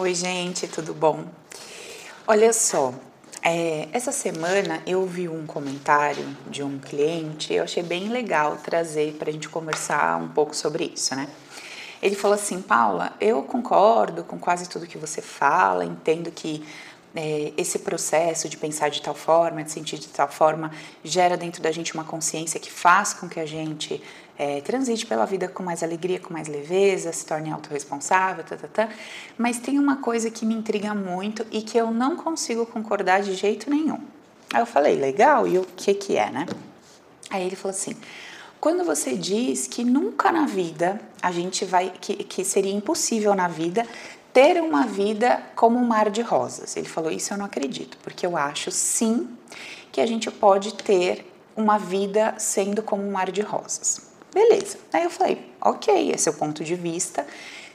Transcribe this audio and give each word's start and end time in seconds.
Oi, 0.00 0.14
gente, 0.14 0.68
tudo 0.68 0.94
bom? 0.94 1.24
Olha 2.24 2.52
só, 2.52 2.94
é, 3.42 3.88
essa 3.92 4.12
semana 4.12 4.80
eu 4.86 5.04
vi 5.04 5.28
um 5.28 5.44
comentário 5.44 6.24
de 6.46 6.62
um 6.62 6.78
cliente, 6.78 7.52
eu 7.52 7.64
achei 7.64 7.82
bem 7.82 8.08
legal 8.08 8.58
trazer 8.58 9.14
para 9.14 9.28
a 9.28 9.32
gente 9.32 9.48
conversar 9.48 10.16
um 10.22 10.28
pouco 10.28 10.54
sobre 10.54 10.92
isso, 10.94 11.16
né? 11.16 11.28
Ele 12.00 12.14
falou 12.14 12.36
assim: 12.36 12.62
Paula, 12.62 13.12
eu 13.20 13.42
concordo 13.42 14.22
com 14.22 14.38
quase 14.38 14.68
tudo 14.68 14.86
que 14.86 14.96
você 14.96 15.20
fala, 15.20 15.84
entendo 15.84 16.30
que 16.30 16.64
é, 17.16 17.52
esse 17.56 17.80
processo 17.80 18.48
de 18.48 18.56
pensar 18.56 18.90
de 18.90 19.02
tal 19.02 19.16
forma, 19.16 19.64
de 19.64 19.72
sentir 19.72 19.98
de 19.98 20.06
tal 20.06 20.28
forma, 20.28 20.70
gera 21.02 21.36
dentro 21.36 21.60
da 21.60 21.72
gente 21.72 21.92
uma 21.94 22.04
consciência 22.04 22.60
que 22.60 22.70
faz 22.70 23.12
com 23.12 23.28
que 23.28 23.40
a 23.40 23.46
gente 23.46 24.00
é, 24.38 24.60
transite 24.60 25.04
pela 25.04 25.24
vida 25.26 25.48
com 25.48 25.62
mais 25.62 25.82
alegria, 25.82 26.20
com 26.20 26.32
mais 26.32 26.46
leveza, 26.46 27.12
se 27.12 27.26
torne 27.26 27.50
autorresponsável, 27.50 28.44
tá, 28.44 28.56
tá, 28.56 28.68
tá. 28.68 28.88
mas 29.36 29.58
tem 29.58 29.78
uma 29.78 29.96
coisa 29.96 30.30
que 30.30 30.46
me 30.46 30.54
intriga 30.54 30.94
muito 30.94 31.44
e 31.50 31.60
que 31.60 31.76
eu 31.76 31.90
não 31.90 32.16
consigo 32.16 32.64
concordar 32.64 33.22
de 33.22 33.34
jeito 33.34 33.68
nenhum. 33.68 33.98
Aí 34.54 34.60
eu 34.60 34.66
falei, 34.66 34.94
legal, 34.94 35.46
e 35.46 35.58
o 35.58 35.64
que 35.76 35.92
que 35.92 36.16
é, 36.16 36.30
né? 36.30 36.46
Aí 37.28 37.44
ele 37.44 37.56
falou 37.56 37.76
assim, 37.76 37.94
quando 38.60 38.84
você 38.84 39.16
diz 39.16 39.66
que 39.66 39.84
nunca 39.84 40.32
na 40.32 40.46
vida 40.46 41.00
a 41.20 41.32
gente 41.32 41.64
vai, 41.64 41.92
que, 42.00 42.14
que 42.24 42.44
seria 42.44 42.72
impossível 42.72 43.34
na 43.34 43.48
vida 43.48 43.84
ter 44.32 44.60
uma 44.62 44.86
vida 44.86 45.42
como 45.56 45.78
um 45.78 45.84
mar 45.84 46.10
de 46.10 46.22
rosas. 46.22 46.76
Ele 46.76 46.88
falou: 46.88 47.10
Isso 47.10 47.32
eu 47.32 47.38
não 47.38 47.44
acredito, 47.44 47.98
porque 48.02 48.24
eu 48.24 48.36
acho 48.36 48.70
sim 48.70 49.28
que 49.90 50.00
a 50.00 50.06
gente 50.06 50.30
pode 50.30 50.74
ter 50.74 51.26
uma 51.56 51.78
vida 51.78 52.34
sendo 52.38 52.82
como 52.82 53.02
um 53.02 53.10
mar 53.10 53.32
de 53.32 53.40
rosas. 53.40 54.07
Beleza. 54.38 54.78
Aí 54.92 55.02
eu 55.02 55.10
falei: 55.10 55.52
Ok, 55.60 56.12
esse 56.12 56.28
é 56.28 56.32
o 56.32 56.34
ponto 56.34 56.62
de 56.62 56.76
vista. 56.76 57.26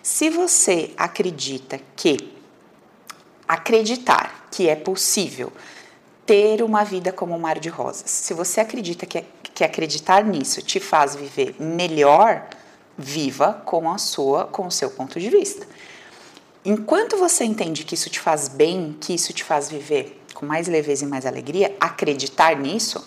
Se 0.01 0.29
você 0.29 0.91
acredita 0.95 1.79
que 1.93 2.31
acreditar 3.45 4.47
que 4.49 4.69
é 4.69 4.75
possível 4.75 5.51
ter 6.25 6.63
uma 6.63 6.85
vida 6.85 7.11
como 7.11 7.35
um 7.35 7.39
mar 7.39 7.59
de 7.59 7.67
rosas, 7.67 8.09
se 8.09 8.33
você 8.33 8.61
acredita 8.61 9.05
que, 9.05 9.25
que 9.53 9.63
acreditar 9.63 10.23
nisso 10.23 10.61
te 10.61 10.79
faz 10.79 11.15
viver 11.15 11.55
melhor, 11.59 12.47
viva 12.97 13.61
com 13.65 13.91
a 13.91 13.97
sua, 13.97 14.45
com 14.45 14.67
o 14.67 14.71
seu 14.71 14.89
ponto 14.89 15.19
de 15.19 15.29
vista. 15.29 15.67
Enquanto 16.63 17.17
você 17.17 17.43
entende 17.43 17.83
que 17.83 17.95
isso 17.95 18.09
te 18.09 18.21
faz 18.21 18.47
bem, 18.47 18.95
que 19.01 19.13
isso 19.13 19.33
te 19.33 19.43
faz 19.43 19.69
viver 19.69 20.21
com 20.33 20.45
mais 20.45 20.69
leveza 20.69 21.03
e 21.03 21.07
mais 21.07 21.25
alegria, 21.25 21.75
acreditar 21.77 22.55
nisso, 22.55 23.05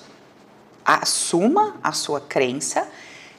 assuma 0.85 1.77
a 1.83 1.93
sua 1.93 2.21
crença, 2.21 2.87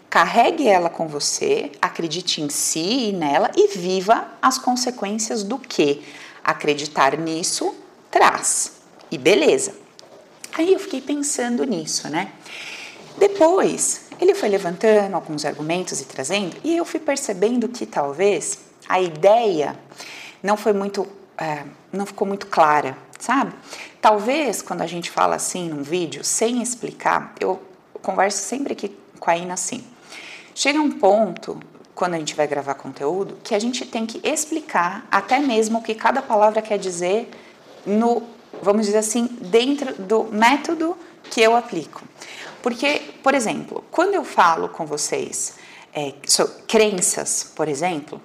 carregue 0.10 0.68
ela 0.68 0.90
com 0.90 1.08
você, 1.08 1.72
acredite 1.82 2.42
em 2.42 2.50
si 2.50 3.10
e 3.10 3.14
nela 3.14 3.52
e 3.56 3.78
viva 3.78 4.28
as 4.42 4.58
consequências 4.58 5.44
do 5.44 5.58
que 5.58 6.02
acreditar 6.44 7.18
nisso 7.18 7.76
traz. 8.10 8.74
E 9.12 9.18
beleza. 9.18 9.74
Aí 10.58 10.74
eu 10.74 10.80
fiquei 10.80 11.02
pensando 11.02 11.64
nisso, 11.64 12.10
né? 12.10 12.32
Depois, 13.18 14.08
ele 14.20 14.34
foi 14.34 14.50
levantando 14.50 15.14
alguns 15.14 15.46
argumentos 15.46 16.02
e 16.02 16.06
trazendo, 16.06 16.56
e 16.64 16.76
eu 16.76 16.86
fui 16.86 17.00
percebendo 17.00 17.68
que 17.68 17.86
talvez 17.86 18.60
a 18.88 19.02
ideia 19.02 19.78
não 20.42 20.56
foi 20.56 20.74
muito, 20.74 21.08
é, 21.38 21.64
não 21.92 22.06
ficou 22.06 22.28
muito 22.28 22.48
clara, 22.48 22.98
sabe? 23.20 23.54
Talvez 24.02 24.62
quando 24.62 24.82
a 24.82 24.88
gente 24.88 25.12
fala 25.12 25.36
assim 25.36 25.70
num 25.70 25.84
vídeo, 25.84 26.24
sem 26.24 26.62
explicar, 26.62 27.34
eu 27.40 27.62
converso 28.02 28.40
sempre 28.40 28.74
aqui 28.74 28.96
com 29.20 29.30
a 29.30 29.38
Ina 29.38 29.54
assim. 29.54 29.84
Chega 30.60 30.82
um 30.82 30.90
ponto, 30.90 31.60
quando 31.94 32.16
a 32.16 32.18
gente 32.18 32.34
vai 32.34 32.48
gravar 32.48 32.74
conteúdo, 32.74 33.38
que 33.44 33.54
a 33.54 33.60
gente 33.60 33.86
tem 33.86 34.08
que 34.08 34.20
explicar 34.28 35.08
até 35.12 35.38
mesmo 35.38 35.78
o 35.78 35.84
que 35.84 35.94
cada 35.94 36.20
palavra 36.20 36.64
quer 36.64 36.80
dizer 36.80 37.30
no, 37.86 38.24
vamos 38.60 38.88
dizer 38.88 38.98
assim, 38.98 39.28
dentro 39.40 39.94
do 40.02 40.24
método 40.24 40.98
que 41.30 41.44
eu 41.44 41.56
aplico. 41.56 42.02
Porque, 42.64 43.04
por 43.22 43.36
exemplo, 43.36 43.84
quando 43.92 44.16
eu 44.16 44.24
falo 44.24 44.68
com 44.68 44.84
vocês 44.84 45.58
é, 45.94 46.16
crenças, 46.68 47.52
por 47.56 47.68
exemplo, 47.68 48.20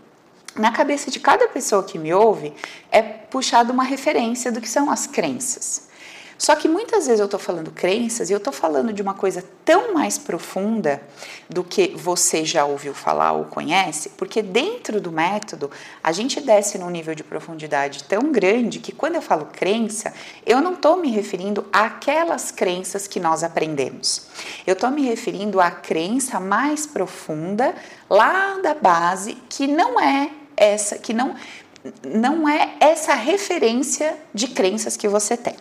na 0.56 0.72
cabeça 0.72 1.10
de 1.10 1.20
cada 1.20 1.46
pessoa 1.48 1.84
que 1.84 1.98
me 1.98 2.14
ouve 2.14 2.54
é 2.90 3.02
puxada 3.02 3.74
uma 3.74 3.84
referência 3.84 4.50
do 4.50 4.58
que 4.58 4.70
são 4.70 4.90
as 4.90 5.06
crenças. 5.06 5.86
Só 6.42 6.56
que 6.56 6.66
muitas 6.66 7.06
vezes 7.06 7.20
eu 7.20 7.26
estou 7.26 7.38
falando 7.38 7.70
crenças 7.70 8.28
e 8.28 8.32
eu 8.32 8.38
estou 8.38 8.52
falando 8.52 8.92
de 8.92 9.00
uma 9.00 9.14
coisa 9.14 9.44
tão 9.64 9.94
mais 9.94 10.18
profunda 10.18 11.00
do 11.48 11.62
que 11.62 11.92
você 11.94 12.44
já 12.44 12.64
ouviu 12.64 12.92
falar 12.92 13.30
ou 13.30 13.44
conhece, 13.44 14.08
porque 14.16 14.42
dentro 14.42 15.00
do 15.00 15.12
método 15.12 15.70
a 16.02 16.10
gente 16.10 16.40
desce 16.40 16.78
num 16.78 16.90
nível 16.90 17.14
de 17.14 17.22
profundidade 17.22 18.02
tão 18.02 18.32
grande 18.32 18.80
que 18.80 18.90
quando 18.90 19.14
eu 19.14 19.22
falo 19.22 19.50
crença, 19.52 20.12
eu 20.44 20.60
não 20.60 20.72
estou 20.72 20.96
me 20.96 21.12
referindo 21.12 21.64
àquelas 21.72 22.50
crenças 22.50 23.06
que 23.06 23.20
nós 23.20 23.44
aprendemos. 23.44 24.26
Eu 24.66 24.72
estou 24.72 24.90
me 24.90 25.02
referindo 25.02 25.60
à 25.60 25.70
crença 25.70 26.40
mais 26.40 26.88
profunda 26.88 27.72
lá 28.10 28.58
da 28.60 28.74
base 28.74 29.34
que 29.48 29.68
não 29.68 30.00
é 30.00 30.28
essa, 30.56 30.98
que 30.98 31.14
não, 31.14 31.36
não 32.04 32.48
é 32.48 32.74
essa 32.80 33.14
referência 33.14 34.16
de 34.34 34.48
crenças 34.48 34.96
que 34.96 35.06
você 35.06 35.36
tem. 35.36 35.54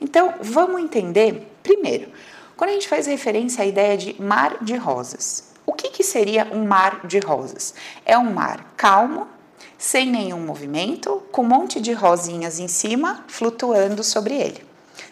Então, 0.00 0.34
vamos 0.40 0.80
entender, 0.80 1.46
primeiro, 1.62 2.08
quando 2.56 2.70
a 2.70 2.72
gente 2.74 2.88
faz 2.88 3.06
referência 3.06 3.64
à 3.64 3.66
ideia 3.66 3.96
de 3.96 4.20
mar 4.20 4.58
de 4.62 4.76
rosas, 4.76 5.50
o 5.66 5.72
que, 5.72 5.88
que 5.88 6.02
seria 6.02 6.48
um 6.52 6.64
mar 6.64 7.06
de 7.06 7.18
rosas? 7.18 7.74
É 8.04 8.18
um 8.18 8.32
mar 8.32 8.74
calmo, 8.76 9.28
sem 9.78 10.10
nenhum 10.10 10.40
movimento, 10.40 11.22
com 11.30 11.42
um 11.42 11.46
monte 11.46 11.80
de 11.80 11.92
rosinhas 11.92 12.58
em 12.58 12.68
cima 12.68 13.24
flutuando 13.28 14.02
sobre 14.02 14.34
ele, 14.34 14.62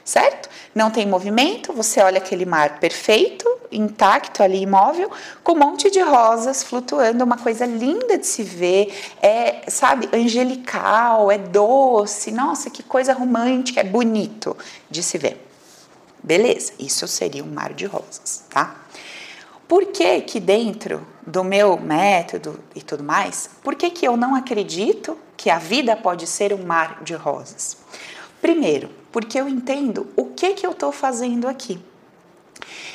certo? 0.04 0.48
Não 0.75 0.91
tem 0.91 1.06
movimento, 1.06 1.72
você 1.72 2.00
olha 2.00 2.19
aquele 2.19 2.44
mar 2.44 2.78
perfeito, 2.78 3.48
intacto 3.70 4.42
ali, 4.42 4.62
imóvel, 4.62 5.10
com 5.42 5.52
um 5.52 5.58
monte 5.58 5.90
de 5.90 6.00
rosas 6.00 6.62
flutuando, 6.62 7.24
uma 7.24 7.36
coisa 7.36 7.66
linda 7.66 8.18
de 8.18 8.26
se 8.26 8.42
ver, 8.42 8.94
é, 9.22 9.68
sabe, 9.68 10.08
angelical, 10.12 11.30
é 11.30 11.38
doce, 11.38 12.30
nossa, 12.30 12.70
que 12.70 12.82
coisa 12.82 13.12
romântica, 13.12 13.80
é 13.80 13.84
bonito 13.84 14.56
de 14.90 15.02
se 15.02 15.18
ver. 15.18 15.46
Beleza, 16.22 16.72
isso 16.78 17.06
seria 17.06 17.44
um 17.44 17.52
mar 17.52 17.72
de 17.72 17.86
rosas, 17.86 18.44
tá? 18.50 18.74
Por 19.68 19.86
que 19.86 20.22
que 20.22 20.40
dentro 20.40 21.06
do 21.26 21.44
meu 21.44 21.78
método 21.78 22.58
e 22.74 22.82
tudo 22.82 23.04
mais, 23.04 23.50
por 23.62 23.74
que 23.74 23.90
que 23.90 24.08
eu 24.08 24.16
não 24.16 24.34
acredito 24.34 25.16
que 25.36 25.50
a 25.50 25.58
vida 25.58 25.94
pode 25.94 26.26
ser 26.26 26.54
um 26.54 26.64
mar 26.64 27.02
de 27.02 27.14
rosas? 27.14 27.76
Primeiro, 28.40 28.88
porque 29.12 29.38
eu 29.38 29.48
entendo 29.48 30.06
o 30.16 30.26
que 30.26 30.54
que 30.54 30.66
eu 30.66 30.70
estou 30.70 30.90
fazendo 30.90 31.46
aqui. 31.46 31.78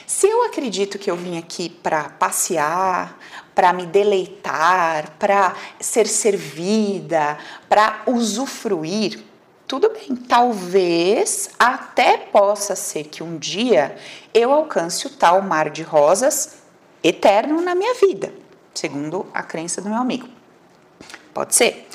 Se 0.06 0.28
eu 0.28 0.44
acredito 0.44 1.00
que 1.00 1.10
eu 1.10 1.16
vim 1.16 1.38
aqui 1.38 1.70
para 1.70 2.10
passear, 2.10 3.18
para 3.56 3.72
me 3.72 3.86
deleitar, 3.86 5.12
para 5.18 5.56
ser 5.80 6.08
servida, 6.08 7.38
para 7.70 8.02
usufruir, 8.08 9.24
tudo 9.68 9.90
bem, 9.90 10.16
talvez 10.16 11.50
até 11.58 12.18
possa 12.18 12.76
ser 12.76 13.06
que 13.06 13.24
um 13.24 13.38
dia 13.38 13.98
eu 14.34 14.52
alcance 14.52 15.08
o 15.08 15.10
tal 15.10 15.42
mar 15.42 15.70
de 15.70 15.84
rosas 15.84 16.58
eterno 17.04 17.62
na 17.62 17.74
minha 17.74 17.94
vida, 17.96 18.34
segundo 18.74 19.26
a 19.34 19.42
crença 19.42 19.82
do 19.82 19.90
meu 19.90 19.98
amigo. 19.98 20.28
Pode 21.34 21.56
ser. 21.56 21.88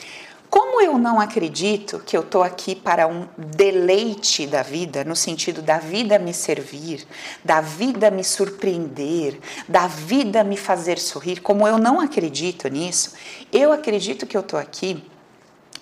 Como 0.51 0.81
eu 0.81 0.97
não 0.97 1.21
acredito 1.21 1.99
que 2.01 2.17
eu 2.17 2.23
estou 2.23 2.43
aqui 2.43 2.75
para 2.75 3.07
um 3.07 3.29
deleite 3.37 4.47
da 4.47 4.63
vida, 4.63 5.05
no 5.05 5.15
sentido 5.15 5.61
da 5.61 5.79
vida 5.79 6.19
me 6.19 6.33
servir, 6.33 7.07
da 7.45 7.61
vida 7.61 8.11
me 8.11 8.25
surpreender, 8.25 9.39
da 9.69 9.87
vida 9.87 10.43
me 10.43 10.57
fazer 10.57 10.99
sorrir, 10.99 11.41
como 11.41 11.69
eu 11.69 11.77
não 11.77 12.01
acredito 12.01 12.67
nisso, 12.69 13.13
eu 13.53 13.73
acredito 13.73 14.27
que 14.27 14.37
eu 14.37 14.41
estou 14.41 14.59
aqui 14.59 15.05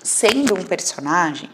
sendo 0.02 0.54
um 0.54 0.62
personagem 0.62 1.50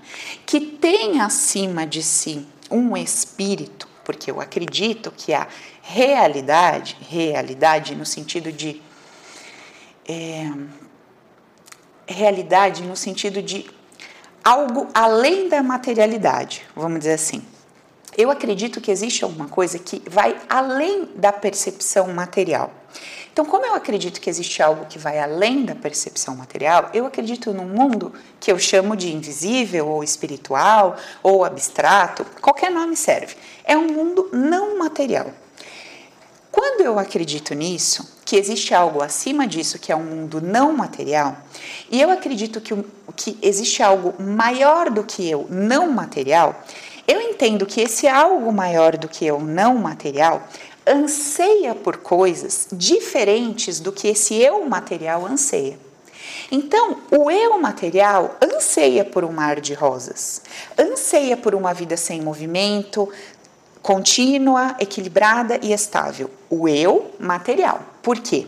que 0.46 0.60
tem 0.60 1.20
acima 1.20 1.86
de 1.86 2.02
si 2.02 2.46
um 2.70 2.96
espírito, 2.96 3.88
porque 4.04 4.30
eu 4.30 4.40
acredito 4.40 5.10
que 5.10 5.34
a 5.34 5.46
realidade, 5.82 6.96
realidade 7.08 7.94
no 7.94 8.06
sentido 8.06 8.50
de. 8.50 8.80
É, 10.08 10.50
realidade 12.12 12.82
no 12.82 12.96
sentido 12.96 13.42
de 13.42 13.68
algo 14.44 14.88
além 14.92 15.48
da 15.48 15.62
materialidade, 15.62 16.62
vamos 16.74 17.00
dizer 17.00 17.14
assim. 17.14 17.42
Eu 18.16 18.30
acredito 18.30 18.80
que 18.80 18.90
existe 18.90 19.24
alguma 19.24 19.48
coisa 19.48 19.78
que 19.78 20.02
vai 20.06 20.36
além 20.48 21.08
da 21.16 21.32
percepção 21.32 22.08
material. 22.08 22.70
Então, 23.32 23.46
como 23.46 23.64
eu 23.64 23.74
acredito 23.74 24.20
que 24.20 24.28
existe 24.28 24.62
algo 24.62 24.84
que 24.84 24.98
vai 24.98 25.18
além 25.18 25.64
da 25.64 25.74
percepção 25.74 26.36
material, 26.36 26.90
eu 26.92 27.06
acredito 27.06 27.54
num 27.54 27.66
mundo 27.66 28.12
que 28.38 28.52
eu 28.52 28.58
chamo 28.58 28.94
de 28.94 29.10
invisível 29.10 29.88
ou 29.88 30.04
espiritual 30.04 30.96
ou 31.22 31.42
abstrato, 31.42 32.26
qualquer 32.42 32.70
nome 32.70 32.94
serve. 32.94 33.34
É 33.64 33.78
um 33.78 33.86
mundo 33.86 34.28
não 34.30 34.78
material. 34.78 35.32
Quando 36.52 36.82
eu 36.82 36.98
acredito 36.98 37.54
nisso, 37.54 38.18
que 38.26 38.36
existe 38.36 38.74
algo 38.74 39.02
acima 39.02 39.46
disso, 39.46 39.78
que 39.78 39.90
é 39.90 39.96
um 39.96 40.04
mundo 40.04 40.38
não 40.38 40.70
material, 40.70 41.34
e 41.90 41.98
eu 41.98 42.10
acredito 42.10 42.60
que, 42.60 42.74
que 43.16 43.38
existe 43.40 43.82
algo 43.82 44.22
maior 44.22 44.90
do 44.90 45.02
que 45.02 45.28
eu, 45.28 45.46
não 45.48 45.90
material, 45.90 46.62
eu 47.08 47.22
entendo 47.22 47.64
que 47.64 47.80
esse 47.80 48.06
algo 48.06 48.52
maior 48.52 48.98
do 48.98 49.08
que 49.08 49.24
eu, 49.24 49.40
não 49.40 49.76
material, 49.76 50.46
anseia 50.86 51.74
por 51.74 51.96
coisas 51.96 52.68
diferentes 52.70 53.80
do 53.80 53.90
que 53.90 54.08
esse 54.08 54.34
eu 54.34 54.62
material 54.68 55.26
anseia. 55.26 55.78
Então, 56.50 56.98
o 57.10 57.30
eu 57.30 57.58
material 57.58 58.36
anseia 58.42 59.04
por 59.04 59.24
um 59.24 59.32
mar 59.32 59.58
de 59.58 59.72
rosas, 59.72 60.42
anseia 60.78 61.34
por 61.34 61.54
uma 61.54 61.72
vida 61.72 61.96
sem 61.96 62.20
movimento, 62.20 63.08
contínua, 63.82 64.76
equilibrada 64.78 65.58
e 65.60 65.72
estável. 65.72 66.30
O 66.48 66.68
eu 66.68 67.10
material. 67.18 67.80
Por 68.02 68.18
quê? 68.20 68.46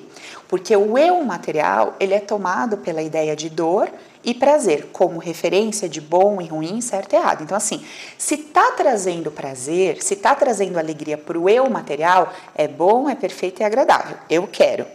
Porque 0.49 0.77
o 0.77 0.97
eu 0.97 1.23
material, 1.25 1.97
ele 1.99 2.15
é 2.15 2.21
tomado 2.21 2.77
pela 2.77 3.03
ideia 3.03 3.35
de 3.35 3.51
dor 3.51 3.91
e 4.23 4.33
prazer 4.33 4.89
como 4.93 5.19
referência 5.19 5.89
de 5.89 6.01
bom 6.01 6.41
e 6.41 6.47
ruim, 6.47 6.81
certo 6.81 7.13
e 7.13 7.17
errado. 7.17 7.43
Então, 7.43 7.57
assim, 7.57 7.85
se 8.17 8.37
tá 8.37 8.73
trazendo 8.77 9.31
prazer, 9.31 10.03
se 10.03 10.17
tá 10.17 10.35
trazendo 10.35 10.79
alegria 10.79 11.19
para 11.19 11.39
o 11.39 11.49
eu 11.49 11.69
material, 11.69 12.33
é 12.55 12.67
bom, 12.67 13.09
é 13.09 13.15
perfeito 13.15 13.61
e 13.61 13.65
agradável. 13.65 14.17
Eu 14.31 14.47
quero. 14.47 14.87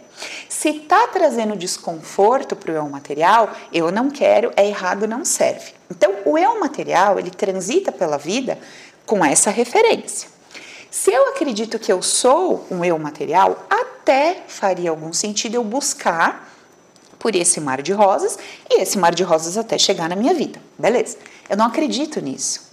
Se 0.48 0.72
tá 0.72 1.06
trazendo 1.06 1.56
desconforto 1.56 2.54
para 2.54 2.72
o 2.72 2.74
eu 2.74 2.88
material, 2.88 3.50
eu 3.72 3.90
não 3.90 4.10
quero, 4.10 4.52
é 4.56 4.66
errado, 4.66 5.06
não 5.06 5.24
serve. 5.24 5.72
Então, 5.90 6.12
o 6.24 6.36
eu 6.36 6.60
material, 6.60 7.18
ele 7.18 7.30
transita 7.30 7.90
pela 7.90 8.18
vida 8.18 8.58
com 9.10 9.24
essa 9.24 9.50
referência. 9.50 10.28
Se 10.88 11.10
eu 11.10 11.30
acredito 11.30 11.80
que 11.80 11.92
eu 11.92 12.00
sou 12.00 12.64
um 12.70 12.84
eu 12.84 12.96
material, 12.96 13.66
até 13.68 14.44
faria 14.46 14.90
algum 14.90 15.12
sentido 15.12 15.56
eu 15.56 15.64
buscar 15.64 16.48
por 17.18 17.34
esse 17.34 17.60
mar 17.60 17.82
de 17.82 17.92
rosas 17.92 18.38
e 18.70 18.80
esse 18.80 18.96
mar 18.96 19.12
de 19.12 19.24
rosas 19.24 19.58
até 19.58 19.76
chegar 19.76 20.08
na 20.08 20.14
minha 20.14 20.32
vida. 20.32 20.62
Beleza. 20.78 21.18
Eu 21.48 21.56
não 21.56 21.66
acredito 21.66 22.20
nisso. 22.20 22.70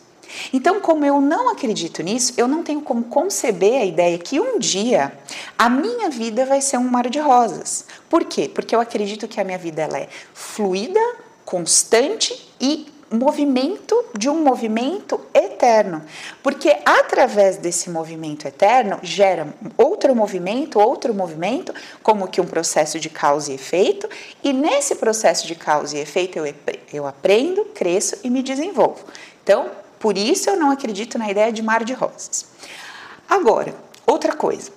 Então, 0.54 0.80
como 0.80 1.04
eu 1.04 1.20
não 1.20 1.50
acredito 1.50 2.04
nisso, 2.04 2.34
eu 2.38 2.48
não 2.48 2.62
tenho 2.62 2.82
como 2.82 3.06
conceber 3.06 3.82
a 3.82 3.86
ideia 3.86 4.20
que 4.20 4.40
um 4.40 4.60
dia 4.60 5.18
a 5.58 5.68
minha 5.68 6.08
vida 6.08 6.46
vai 6.46 6.62
ser 6.62 6.78
um 6.78 6.88
mar 6.88 7.10
de 7.10 7.18
rosas. 7.18 7.84
Por 8.08 8.24
quê? 8.26 8.48
Porque 8.48 8.76
eu 8.76 8.80
acredito 8.80 9.28
que 9.28 9.42
a 9.42 9.44
minha 9.44 9.58
vida 9.58 9.82
ela 9.82 9.98
é 9.98 10.08
fluida, 10.36 11.02
constante 11.44 12.48
e 12.62 12.86
movimento 13.12 14.04
de 14.16 14.30
um 14.30 14.44
movimento 14.44 15.20
eterno, 15.68 16.02
porque 16.42 16.78
através 16.86 17.58
desse 17.58 17.90
movimento 17.90 18.48
eterno 18.48 19.00
gera 19.04 19.54
outro 19.78 20.16
movimento, 20.16 20.80
outro 20.80 21.14
movimento, 21.14 21.74
como 22.02 22.28
que 22.28 22.40
um 22.40 22.46
processo 22.46 23.00
de 23.00 23.10
causa 23.10 23.52
e 23.52 23.56
efeito, 23.56 24.10
e 24.42 24.54
nesse 24.54 24.96
processo 24.96 25.46
de 25.46 25.56
causa 25.56 25.98
e 25.98 26.00
efeito 26.00 26.40
eu, 26.40 26.54
eu 26.94 27.06
aprendo, 27.06 27.66
cresço 27.66 28.16
e 28.24 28.30
me 28.30 28.42
desenvolvo. 28.42 29.04
Então, 29.44 29.70
por 30.00 30.18
isso 30.18 30.50
eu 30.50 30.56
não 30.56 30.72
acredito 30.72 31.18
na 31.18 31.30
ideia 31.30 31.52
de 31.52 31.62
mar 31.62 31.84
de 31.84 31.94
rosas. 31.94 32.46
Agora, 33.28 33.76
outra 34.06 34.34
coisa. 34.34 34.72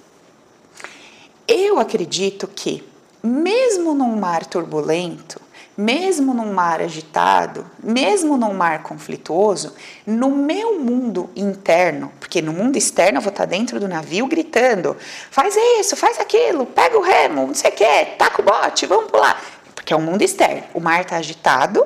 Eu 1.47 1.79
acredito 1.79 2.47
que, 2.49 2.85
mesmo 3.23 3.95
num 3.95 4.17
mar 4.17 4.47
turbulento, 4.47 5.41
mesmo 5.76 6.34
num 6.34 6.52
mar 6.52 6.81
agitado, 6.81 7.67
mesmo 7.82 8.37
num 8.37 8.52
mar 8.52 8.82
conflituoso, 8.82 9.75
no 10.06 10.31
meu 10.31 10.78
mundo 10.78 11.31
interno, 11.34 12.12
porque 12.20 12.43
no 12.43 12.52
mundo 12.52 12.76
externo 12.76 13.19
eu 13.19 13.22
vou 13.22 13.31
estar 13.31 13.44
dentro 13.44 13.81
do 13.81 13.88
navio 13.88 14.26
gritando: 14.26 14.96
faz 15.31 15.55
isso, 15.78 15.96
faz 15.96 16.19
aquilo, 16.19 16.67
pega 16.67 16.99
o 16.99 17.02
remo, 17.02 17.46
não 17.46 17.55
sei 17.55 17.70
o 17.70 17.75
que, 17.75 18.05
taca 18.19 18.43
o 18.43 18.44
bote, 18.44 18.87
vamos 18.87 19.11
pular. 19.11 19.40
Porque 19.75 19.93
é 19.93 19.96
o 19.96 20.00
mundo 20.00 20.22
externo. 20.22 20.64
O 20.75 20.81
mar 20.81 21.00
está 21.00 21.17
agitado, 21.17 21.84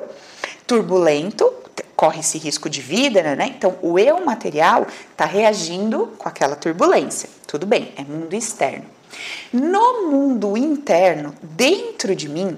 turbulento, 0.67 1.51
corre 1.95 2.19
esse 2.19 2.37
risco 2.37 2.69
de 2.69 2.81
vida, 2.81 3.35
né? 3.35 3.53
Então 3.57 3.77
o 3.81 3.97
eu 3.97 4.23
material 4.23 4.85
está 5.11 5.25
reagindo 5.25 6.13
com 6.17 6.27
aquela 6.27 6.55
turbulência. 6.55 7.29
Tudo 7.47 7.65
bem, 7.65 7.93
é 7.95 8.03
mundo 8.03 8.33
externo. 8.33 8.85
No 9.53 10.09
mundo 10.09 10.57
interno, 10.57 11.33
dentro 11.41 12.15
de 12.15 12.27
mim, 12.27 12.57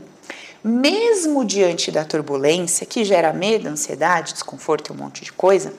mesmo 0.67 1.45
diante 1.45 1.91
da 1.91 2.03
turbulência 2.03 2.85
que 2.85 3.05
gera 3.05 3.31
medo, 3.31 3.69
ansiedade, 3.69 4.33
desconforto 4.33 4.91
e 4.91 4.93
um 4.93 4.97
monte 4.97 5.23
de 5.23 5.31
coisa, 5.31 5.73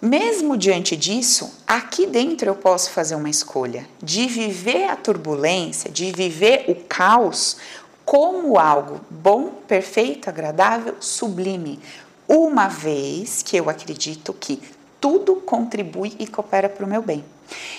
mesmo 0.00 0.56
diante 0.56 0.96
disso, 0.96 1.52
aqui 1.66 2.06
dentro 2.06 2.48
eu 2.48 2.54
posso 2.54 2.90
fazer 2.90 3.14
uma 3.14 3.28
escolha 3.28 3.86
de 4.02 4.26
viver 4.26 4.84
a 4.84 4.96
turbulência, 4.96 5.90
de 5.90 6.10
viver 6.12 6.64
o 6.68 6.74
caos 6.74 7.56
como 8.04 8.58
algo 8.58 9.00
bom, 9.10 9.50
perfeito, 9.68 10.28
agradável, 10.28 10.96
sublime, 11.00 11.78
uma 12.26 12.66
vez 12.66 13.42
que 13.42 13.56
eu 13.56 13.68
acredito 13.68 14.32
que 14.32 14.62
tudo 15.00 15.36
contribui 15.36 16.14
e 16.18 16.26
coopera 16.26 16.68
para 16.68 16.86
o 16.86 16.88
meu 16.88 17.02
bem. 17.02 17.24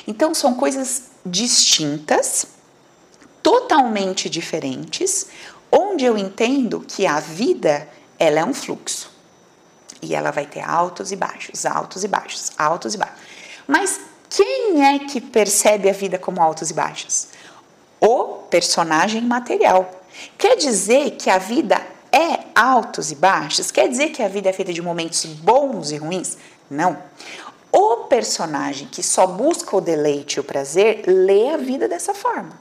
Então 0.08 0.34
são 0.34 0.54
coisas 0.54 1.04
distintas, 1.26 2.46
totalmente 3.42 4.30
diferentes, 4.30 5.28
onde 5.72 6.06
eu 6.06 6.18
entendo 6.18 6.82
que 6.82 7.06
a 7.08 7.20
vida 7.20 7.88
ela 8.20 8.40
é 8.40 8.46
um 8.46 8.54
fluxo 8.54 9.10
e 10.02 10.16
ela 10.16 10.32
vai 10.32 10.46
ter 10.46 10.62
altos 10.62 11.12
e 11.12 11.16
baixos, 11.16 11.66
altos 11.66 12.04
e 12.04 12.08
baixos, 12.08 12.52
altos 12.58 12.96
e 12.96 12.98
baixos. 12.98 13.18
Mas 13.68 14.00
quem 14.30 14.84
é 14.84 15.00
que 15.00 15.22
percebe 15.22 15.90
a 15.90 15.94
vida 15.94 16.18
como 16.18 16.42
altos 16.42 16.70
e 16.70 16.74
baixos? 16.74 17.28
O 18.00 18.44
personagem 18.50 19.22
material. 19.22 19.90
Quer 20.38 20.58
dizer 20.58 21.12
que 21.12 21.30
a 21.30 21.38
vida 21.38 21.80
é 22.12 22.40
altos 22.56 23.12
e 23.12 23.16
baixos? 23.16 23.72
Quer 23.72 23.88
dizer 23.88 24.10
que 24.10 24.24
a 24.24 24.28
vida 24.28 24.50
é 24.50 24.54
feita 24.54 24.74
de 24.74 24.82
momentos 24.82 25.26
bons 25.26 25.92
e 25.92 25.98
ruins? 25.98 26.38
Não. 26.70 26.98
O 27.72 28.06
personagem 28.08 28.88
que 28.88 29.02
só 29.02 29.26
busca 29.28 29.78
o 29.78 29.82
deleite 29.82 30.38
e 30.38 30.40
o 30.40 30.44
prazer 30.44 31.04
lê 31.08 31.50
a 31.50 31.58
vida 31.58 31.88
dessa 31.88 32.14
forma. 32.14 32.60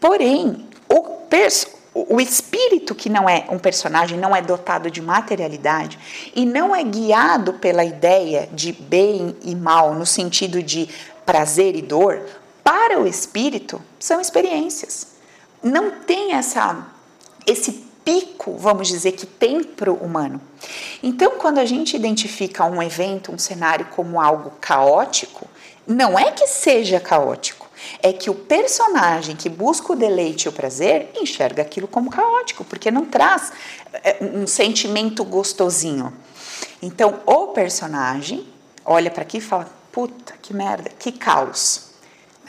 Porém, 0.00 0.68
o 0.88 1.02
personagem 1.28 1.81
o 1.94 2.20
espírito 2.20 2.94
que 2.94 3.10
não 3.10 3.28
é 3.28 3.46
um 3.50 3.58
personagem, 3.58 4.18
não 4.18 4.34
é 4.34 4.40
dotado 4.40 4.90
de 4.90 5.02
materialidade 5.02 5.98
e 6.34 6.46
não 6.46 6.74
é 6.74 6.82
guiado 6.82 7.54
pela 7.54 7.84
ideia 7.84 8.48
de 8.52 8.72
bem 8.72 9.36
e 9.42 9.54
mal, 9.54 9.94
no 9.94 10.06
sentido 10.06 10.62
de 10.62 10.88
prazer 11.26 11.76
e 11.76 11.82
dor, 11.82 12.22
para 12.64 12.98
o 12.98 13.06
espírito 13.06 13.80
são 13.98 14.20
experiências. 14.20 15.08
Não 15.62 15.90
tem 15.90 16.32
essa 16.32 16.86
esse 17.46 17.72
pico, 18.04 18.56
vamos 18.56 18.88
dizer, 18.88 19.12
que 19.12 19.26
tem 19.26 19.62
para 19.62 19.92
o 19.92 19.96
humano. 19.96 20.40
Então, 21.02 21.32
quando 21.38 21.58
a 21.58 21.64
gente 21.64 21.96
identifica 21.96 22.64
um 22.64 22.82
evento, 22.82 23.32
um 23.32 23.38
cenário 23.38 23.86
como 23.86 24.20
algo 24.20 24.52
caótico, 24.60 25.48
não 25.86 26.18
é 26.18 26.30
que 26.30 26.46
seja 26.46 27.00
caótico 27.00 27.61
é 28.02 28.12
que 28.12 28.30
o 28.30 28.34
personagem 28.34 29.36
que 29.36 29.48
busca 29.48 29.92
o 29.92 29.96
deleite 29.96 30.46
e 30.46 30.48
o 30.48 30.52
prazer 30.52 31.10
enxerga 31.14 31.62
aquilo 31.62 31.88
como 31.88 32.10
caótico, 32.10 32.64
porque 32.64 32.90
não 32.90 33.04
traz 33.04 33.52
é, 34.02 34.18
um 34.20 34.46
sentimento 34.46 35.24
gostosinho. 35.24 36.12
Então, 36.80 37.20
o 37.26 37.48
personagem 37.48 38.46
olha 38.84 39.10
para 39.10 39.22
aqui 39.22 39.38
e 39.38 39.40
fala: 39.40 39.68
puta, 39.90 40.34
que 40.40 40.54
merda, 40.54 40.90
que 40.98 41.12
caos. 41.12 41.90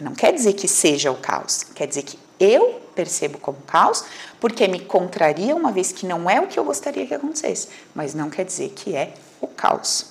Não 0.01 0.13
quer 0.13 0.33
dizer 0.33 0.53
que 0.53 0.67
seja 0.67 1.11
o 1.11 1.15
caos, 1.15 1.63
quer 1.75 1.87
dizer 1.87 2.01
que 2.03 2.17
eu 2.39 2.81
percebo 2.95 3.37
como 3.37 3.59
caos, 3.59 4.03
porque 4.39 4.67
me 4.67 4.79
contraria 4.79 5.55
uma 5.55 5.71
vez 5.71 5.91
que 5.91 6.05
não 6.05 6.29
é 6.29 6.41
o 6.41 6.47
que 6.47 6.59
eu 6.59 6.63
gostaria 6.63 7.05
que 7.05 7.13
acontecesse, 7.13 7.69
mas 7.93 8.13
não 8.13 8.29
quer 8.29 8.43
dizer 8.43 8.69
que 8.69 8.95
é 8.95 9.13
o 9.39 9.47
caos. 9.47 10.07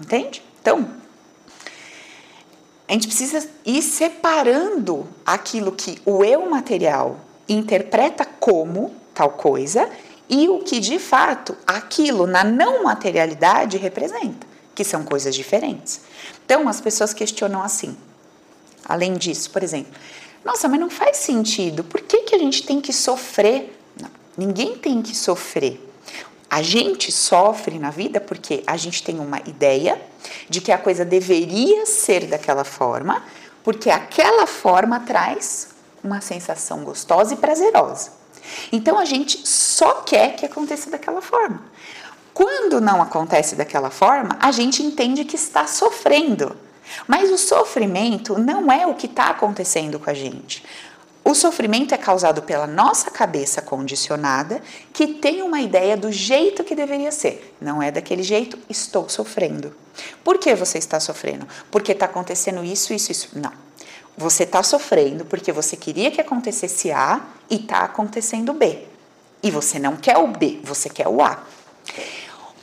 Entende? 0.00 0.42
Então, 0.60 0.88
a 2.88 2.92
gente 2.92 3.06
precisa 3.06 3.48
ir 3.64 3.82
separando 3.82 5.06
aquilo 5.24 5.72
que 5.72 6.00
o 6.04 6.24
eu 6.24 6.48
material 6.50 7.18
interpreta 7.48 8.24
como 8.24 8.94
tal 9.14 9.30
coisa 9.30 9.88
e 10.28 10.48
o 10.48 10.60
que 10.60 10.80
de 10.80 10.98
fato 10.98 11.56
aquilo 11.66 12.26
na 12.26 12.44
não 12.44 12.84
materialidade 12.84 13.76
representa, 13.76 14.46
que 14.74 14.84
são 14.84 15.04
coisas 15.04 15.34
diferentes. 15.34 16.00
Então 16.44 16.68
as 16.68 16.80
pessoas 16.80 17.12
questionam 17.14 17.62
assim. 17.62 17.96
Além 18.84 19.14
disso, 19.14 19.50
por 19.50 19.62
exemplo, 19.62 19.92
nossa, 20.44 20.68
mas 20.68 20.80
não 20.80 20.90
faz 20.90 21.18
sentido. 21.18 21.84
Por 21.84 22.00
que, 22.00 22.22
que 22.22 22.34
a 22.34 22.38
gente 22.38 22.64
tem 22.64 22.80
que 22.80 22.92
sofrer? 22.92 23.78
Não, 24.00 24.10
ninguém 24.36 24.76
tem 24.76 25.00
que 25.00 25.16
sofrer. 25.16 25.91
A 26.52 26.60
gente 26.60 27.10
sofre 27.10 27.78
na 27.78 27.88
vida 27.88 28.20
porque 28.20 28.62
a 28.66 28.76
gente 28.76 29.02
tem 29.02 29.18
uma 29.18 29.38
ideia 29.38 29.98
de 30.50 30.60
que 30.60 30.70
a 30.70 30.76
coisa 30.76 31.02
deveria 31.02 31.86
ser 31.86 32.26
daquela 32.26 32.62
forma, 32.62 33.24
porque 33.64 33.88
aquela 33.88 34.46
forma 34.46 35.00
traz 35.00 35.68
uma 36.04 36.20
sensação 36.20 36.84
gostosa 36.84 37.32
e 37.32 37.38
prazerosa. 37.38 38.10
Então 38.70 38.98
a 38.98 39.06
gente 39.06 39.48
só 39.48 40.02
quer 40.02 40.36
que 40.36 40.44
aconteça 40.44 40.90
daquela 40.90 41.22
forma. 41.22 41.64
Quando 42.34 42.82
não 42.82 43.00
acontece 43.00 43.56
daquela 43.56 43.88
forma, 43.88 44.36
a 44.38 44.52
gente 44.52 44.82
entende 44.82 45.24
que 45.24 45.36
está 45.36 45.66
sofrendo. 45.66 46.54
Mas 47.08 47.30
o 47.30 47.38
sofrimento 47.38 48.38
não 48.38 48.70
é 48.70 48.86
o 48.86 48.92
que 48.92 49.06
está 49.06 49.28
acontecendo 49.28 49.98
com 49.98 50.10
a 50.10 50.14
gente. 50.14 50.62
O 51.24 51.34
sofrimento 51.34 51.94
é 51.94 51.98
causado 51.98 52.42
pela 52.42 52.66
nossa 52.66 53.10
cabeça 53.10 53.62
condicionada, 53.62 54.60
que 54.92 55.06
tem 55.06 55.40
uma 55.42 55.60
ideia 55.60 55.96
do 55.96 56.10
jeito 56.10 56.64
que 56.64 56.74
deveria 56.74 57.12
ser. 57.12 57.54
Não 57.60 57.80
é 57.80 57.92
daquele 57.92 58.24
jeito, 58.24 58.58
estou 58.68 59.08
sofrendo. 59.08 59.74
Por 60.24 60.38
que 60.38 60.54
você 60.54 60.78
está 60.78 60.98
sofrendo? 60.98 61.46
Porque 61.70 61.92
está 61.92 62.06
acontecendo 62.06 62.64
isso, 62.64 62.92
isso, 62.92 63.12
isso. 63.12 63.28
Não. 63.34 63.52
Você 64.16 64.42
está 64.42 64.62
sofrendo 64.62 65.24
porque 65.24 65.52
você 65.52 65.76
queria 65.76 66.10
que 66.10 66.20
acontecesse 66.20 66.90
A 66.90 67.20
e 67.48 67.56
está 67.56 67.78
acontecendo 67.78 68.52
B. 68.52 68.84
E 69.42 69.50
você 69.50 69.78
não 69.78 69.96
quer 69.96 70.18
o 70.18 70.26
B, 70.26 70.60
você 70.64 70.88
quer 70.88 71.08
o 71.08 71.22
A. 71.22 71.42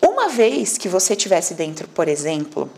Uma 0.02 0.30
vez 0.30 0.78
que 0.78 0.88
você 0.88 1.14
estivesse 1.14 1.54
dentro, 1.54 1.88
por 1.88 2.08
exemplo, 2.08 2.70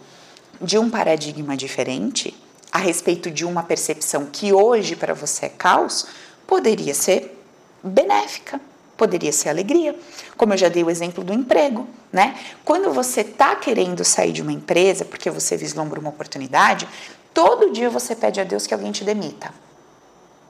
de 0.61 0.77
um 0.77 0.89
paradigma 0.89 1.57
diferente, 1.57 2.35
a 2.71 2.77
respeito 2.77 3.29
de 3.29 3.45
uma 3.45 3.63
percepção 3.63 4.27
que 4.31 4.53
hoje 4.53 4.95
para 4.95 5.13
você 5.13 5.47
é 5.47 5.49
caos, 5.49 6.07
poderia 6.47 6.93
ser 6.93 7.37
benéfica, 7.83 8.61
poderia 8.95 9.31
ser 9.31 9.49
alegria. 9.49 9.95
Como 10.37 10.53
eu 10.53 10.57
já 10.57 10.69
dei 10.69 10.83
o 10.83 10.89
exemplo 10.89 11.23
do 11.23 11.33
emprego, 11.33 11.87
né? 12.11 12.37
Quando 12.63 12.93
você 12.93 13.21
está 13.21 13.55
querendo 13.55 14.05
sair 14.05 14.31
de 14.31 14.41
uma 14.41 14.51
empresa 14.51 15.03
porque 15.03 15.29
você 15.29 15.57
vislumbra 15.57 15.99
uma 15.99 16.09
oportunidade, 16.09 16.87
todo 17.33 17.71
dia 17.71 17.89
você 17.89 18.15
pede 18.15 18.39
a 18.39 18.43
Deus 18.43 18.67
que 18.67 18.73
alguém 18.73 18.91
te 18.91 19.03
demita. 19.03 19.53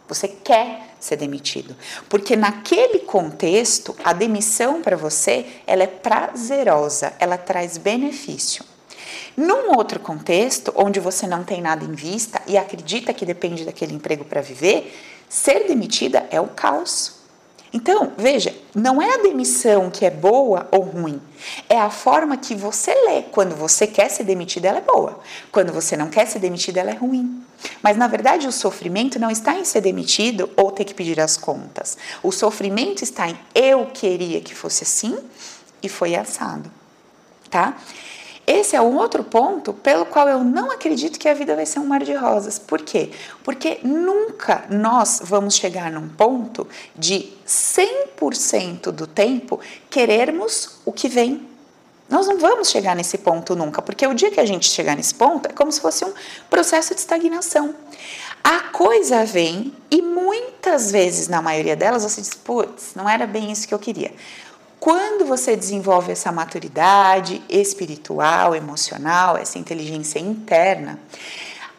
Você 0.08 0.28
quer 0.28 0.96
ser 1.00 1.16
demitido, 1.16 1.76
porque 2.10 2.36
naquele 2.36 3.00
contexto 3.00 3.96
a 4.04 4.12
demissão 4.12 4.82
para 4.82 4.98
você 4.98 5.46
ela 5.66 5.84
é 5.84 5.88
prazerosa, 5.88 7.14
ela 7.18 7.38
traz 7.38 7.78
benefício. 7.78 8.66
Num 9.36 9.76
outro 9.76 10.00
contexto, 10.00 10.74
onde 10.76 11.00
você 11.00 11.26
não 11.26 11.44
tem 11.44 11.62
nada 11.62 11.84
em 11.84 11.94
vista 11.94 12.42
e 12.48 12.58
acredita 12.58 13.14
que 13.14 13.26
depende 13.26 13.66
daquele 13.66 13.94
emprego 13.94 14.26
para 14.26 14.42
viver, 14.42 14.94
ser 15.30 15.68
demitida 15.68 16.28
é 16.30 16.40
o 16.42 16.48
caos. 16.48 17.22
Então, 17.74 18.12
veja, 18.18 18.54
não 18.76 19.02
é 19.02 19.14
a 19.14 19.22
demissão 19.22 19.90
que 19.90 20.06
é 20.06 20.10
boa 20.10 20.68
ou 20.72 20.82
ruim, 20.82 21.22
é 21.70 21.80
a 21.80 21.90
forma 21.90 22.36
que 22.36 22.54
você 22.54 22.94
lê. 22.94 23.22
Quando 23.22 23.56
você 23.56 23.88
quer 23.88 24.10
ser 24.10 24.26
demitida, 24.26 24.68
ela 24.68 24.80
é 24.80 24.82
boa. 24.82 25.22
Quando 25.52 25.72
você 25.72 25.96
não 25.96 26.10
quer 26.10 26.28
ser 26.28 26.40
demitida, 26.40 26.82
ela 26.82 26.92
é 26.92 26.96
ruim. 26.96 27.42
Mas 27.82 27.96
na 27.96 28.08
verdade, 28.08 28.46
o 28.46 28.52
sofrimento 28.52 29.18
não 29.20 29.32
está 29.32 29.56
em 29.56 29.64
ser 29.64 29.80
demitido 29.80 30.50
ou 30.58 30.72
ter 30.72 30.84
que 30.84 30.94
pedir 30.94 31.20
as 31.22 31.38
contas. 31.38 31.98
O 32.22 32.32
sofrimento 32.32 33.04
está 33.04 33.30
em 33.30 33.38
eu 33.56 33.86
queria 33.86 34.42
que 34.42 34.54
fosse 34.54 34.84
assim 34.84 35.18
e 35.82 35.88
foi 35.88 36.16
assado, 36.16 36.70
tá? 37.50 37.78
Esse 38.54 38.76
é 38.76 38.82
um 38.82 38.98
outro 38.98 39.24
ponto 39.24 39.72
pelo 39.72 40.06
qual 40.06 40.28
eu 40.28 40.44
não 40.44 40.72
acredito 40.72 41.18
que 41.18 41.30
a 41.30 41.34
vida 41.34 41.56
vai 41.56 41.66
ser 41.66 41.80
um 41.80 41.86
mar 41.86 42.04
de 42.04 42.14
rosas. 42.14 42.60
Por 42.60 42.82
quê? 42.82 43.10
Porque 43.46 43.80
nunca 43.82 44.66
nós 44.70 45.22
vamos 45.24 45.56
chegar 45.56 45.90
num 45.90 46.10
ponto 46.10 46.68
de 46.94 47.32
100% 47.48 48.92
do 48.92 49.08
tempo 49.08 49.58
querermos 49.90 50.82
o 50.84 50.92
que 50.92 51.08
vem. 51.08 51.48
Nós 52.10 52.28
não 52.28 52.38
vamos 52.40 52.70
chegar 52.70 52.94
nesse 52.94 53.20
ponto 53.20 53.56
nunca, 53.56 53.82
porque 53.82 54.06
o 54.06 54.14
dia 54.14 54.30
que 54.30 54.40
a 54.42 54.46
gente 54.46 54.70
chegar 54.70 54.98
nesse 54.98 55.16
ponto 55.16 55.48
é 55.48 55.54
como 55.54 55.72
se 55.72 55.80
fosse 55.80 56.04
um 56.04 56.12
processo 56.50 56.94
de 56.94 57.00
estagnação. 57.00 57.74
A 58.44 58.60
coisa 58.74 59.24
vem 59.24 59.74
e 59.90 60.02
muitas 60.02 60.92
vezes, 60.92 61.30
na 61.30 61.42
maioria 61.42 61.78
delas, 61.78 62.04
você 62.04 62.20
diz: 62.20 62.34
putz, 62.34 62.96
não 62.96 63.08
era 63.08 63.26
bem 63.26 63.50
isso 63.50 63.66
que 63.66 63.74
eu 63.74 63.80
queria. 63.80 64.12
Quando 64.82 65.26
você 65.26 65.56
desenvolve 65.56 66.12
essa 66.12 66.32
maturidade 66.32 67.40
espiritual, 67.48 68.56
emocional, 68.56 69.38
essa 69.38 69.60
inteligência 69.60 70.18
interna, 70.18 71.00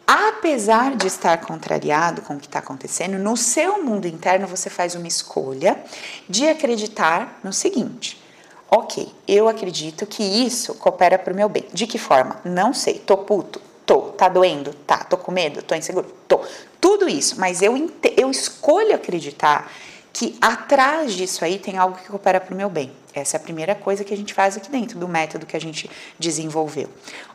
apesar 0.07 0.95
de 0.95 1.07
estar 1.07 1.37
contrariado 1.41 2.21
com 2.21 2.35
o 2.35 2.39
que 2.39 2.45
está 2.45 2.59
acontecendo, 2.59 3.19
no 3.19 3.35
seu 3.35 3.83
mundo 3.83 4.07
interno 4.07 4.47
você 4.47 4.69
faz 4.69 4.95
uma 4.95 5.05
escolha 5.05 5.83
de 6.29 6.47
acreditar 6.47 7.41
no 7.43 7.51
seguinte. 7.51 8.23
Ok, 8.71 9.13
eu 9.27 9.49
acredito 9.49 10.05
que 10.05 10.23
isso 10.23 10.73
coopera 10.75 11.19
para 11.19 11.33
o 11.33 11.35
meu 11.35 11.49
bem. 11.49 11.65
De 11.73 11.85
que 11.85 11.97
forma? 11.97 12.39
Não 12.45 12.73
sei. 12.73 12.99
Tô 12.99 13.17
puto? 13.17 13.61
Tô. 13.85 14.13
Tá 14.13 14.29
doendo? 14.29 14.73
Tá. 14.87 14.99
Tô 15.03 15.17
com 15.17 15.29
medo? 15.29 15.61
Tô 15.61 15.75
inseguro? 15.75 16.07
Tô. 16.25 16.39
Tudo 16.79 17.09
isso, 17.09 17.37
mas 17.37 17.61
eu, 17.61 17.91
eu 18.15 18.31
escolho 18.31 18.95
acreditar 18.95 19.69
que 20.13 20.37
atrás 20.39 21.13
disso 21.13 21.43
aí 21.43 21.57
tem 21.57 21.75
algo 21.75 21.97
que 21.97 22.07
coopera 22.07 22.39
para 22.39 22.53
o 22.53 22.57
meu 22.57 22.69
bem. 22.69 22.91
Essa 23.15 23.35
é 23.35 23.39
a 23.39 23.41
primeira 23.41 23.73
coisa 23.73 24.03
que 24.03 24.13
a 24.13 24.17
gente 24.17 24.33
faz 24.33 24.55
aqui 24.55 24.69
dentro 24.69 24.99
do 24.99 25.07
método 25.07 25.45
que 25.45 25.57
a 25.57 25.61
gente 25.61 25.89
desenvolveu. 26.19 26.87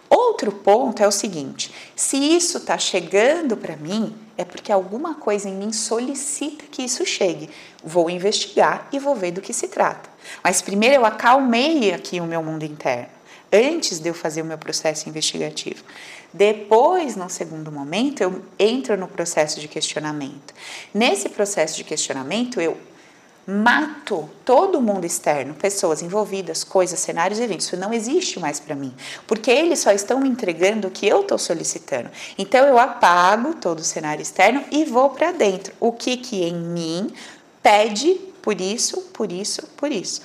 Outro 0.08 0.52
ponto 0.52 1.02
é 1.02 1.06
o 1.06 1.12
seguinte: 1.12 1.73
se 1.94 2.16
isso 2.16 2.58
está 2.58 2.78
chegando 2.78 3.56
para 3.56 3.76
mim, 3.76 4.14
é 4.37 4.44
porque 4.44 4.70
alguma 4.70 5.16
coisa 5.16 5.49
em 5.49 5.54
mim 5.54 5.73
solicita 5.73 6.64
que 6.70 6.82
isso 6.82 7.04
chegue. 7.04 7.50
Vou 7.82 8.08
investigar 8.08 8.88
e 8.92 8.99
vou 8.99 9.14
ver 9.14 9.32
do 9.32 9.40
que 9.40 9.52
se 9.52 9.68
trata. 9.68 10.08
Mas 10.42 10.62
primeiro 10.62 10.94
eu 10.94 11.04
acalmei 11.04 11.92
aqui 11.92 12.20
o 12.20 12.25
meu 12.25 12.42
mundo 12.42 12.64
interno, 12.64 13.08
antes 13.52 13.99
de 13.99 14.08
eu 14.08 14.14
fazer 14.14 14.42
o 14.42 14.47
meu 14.47 14.58
processo 14.58 15.08
investigativo. 15.08 15.85
Depois, 16.32 17.16
no 17.16 17.30
segundo 17.30 17.73
momento, 17.73 18.23
eu 18.23 18.42
entro 18.58 18.97
no 18.97 19.08
processo 19.08 19.61
de 19.61 19.68
questionamento. 19.68 20.54
Nesse 20.92 21.28
processo 21.28 21.76
de 21.76 21.85
questionamento, 21.85 22.61
eu 22.61 22.76
mato 23.50 24.28
todo 24.44 24.78
mundo 24.82 25.06
externo, 25.06 25.54
pessoas 25.54 26.02
envolvidas, 26.02 26.62
coisas, 26.62 27.00
cenários, 27.00 27.40
eventos. 27.40 27.64
Isso 27.64 27.78
não 27.78 27.94
existe 27.94 28.38
mais 28.38 28.61
para 28.61 28.75
mim, 28.75 28.94
porque 29.26 29.50
eles 29.50 29.78
só 29.78 29.90
estão 29.90 30.20
me 30.20 30.28
entregando 30.28 30.88
o 30.88 30.90
que 30.90 31.08
eu 31.08 31.23
estou 31.23 31.38
solicitando. 31.38 32.11
Então 32.37 32.66
eu 32.66 32.78
apago 32.78 33.54
todo 33.54 33.78
o 33.78 33.85
cenário 33.85 34.20
externo 34.20 34.62
e 34.70 34.85
vou 34.85 35.08
para 35.08 35.32
dentro. 35.32 35.73
O 35.80 35.92
que 35.92 36.18
que 36.18 36.44
em 36.44 36.56
mim 36.56 37.11
pede 37.62 38.16
por 38.42 38.61
isso, 38.61 39.00
por 39.14 39.32
isso, 39.32 39.66
por 39.78 39.90
isso. 39.90 40.20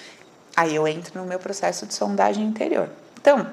Aí 0.53 0.75
eu 0.75 0.85
entro 0.85 1.17
no 1.21 1.25
meu 1.25 1.39
processo 1.39 1.85
de 1.85 1.93
sondagem 1.93 2.43
interior. 2.43 2.89
Então, 3.21 3.47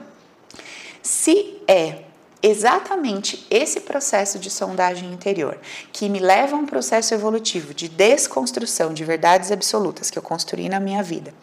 se 1.01 1.63
é 1.69 2.10
exatamente 2.43 3.47
esse 3.51 3.81
processo 3.81 4.39
de 4.39 4.51
sondagem 4.51 5.13
interior 5.13 5.59
que 5.93 6.09
me 6.09 6.19
leva 6.19 6.57
a 6.57 6.59
um 6.59 6.67
processo 6.67 7.13
evolutivo 7.13 7.75
de 7.75 7.89
desconstrução 7.89 8.95
de 8.95 9.05
verdades 9.05 9.53
absolutas 9.53 10.11
que 10.11 10.19
eu 10.19 10.23
construí 10.23 10.69
na 10.69 10.81
minha 10.81 11.03
vida. 11.03 11.35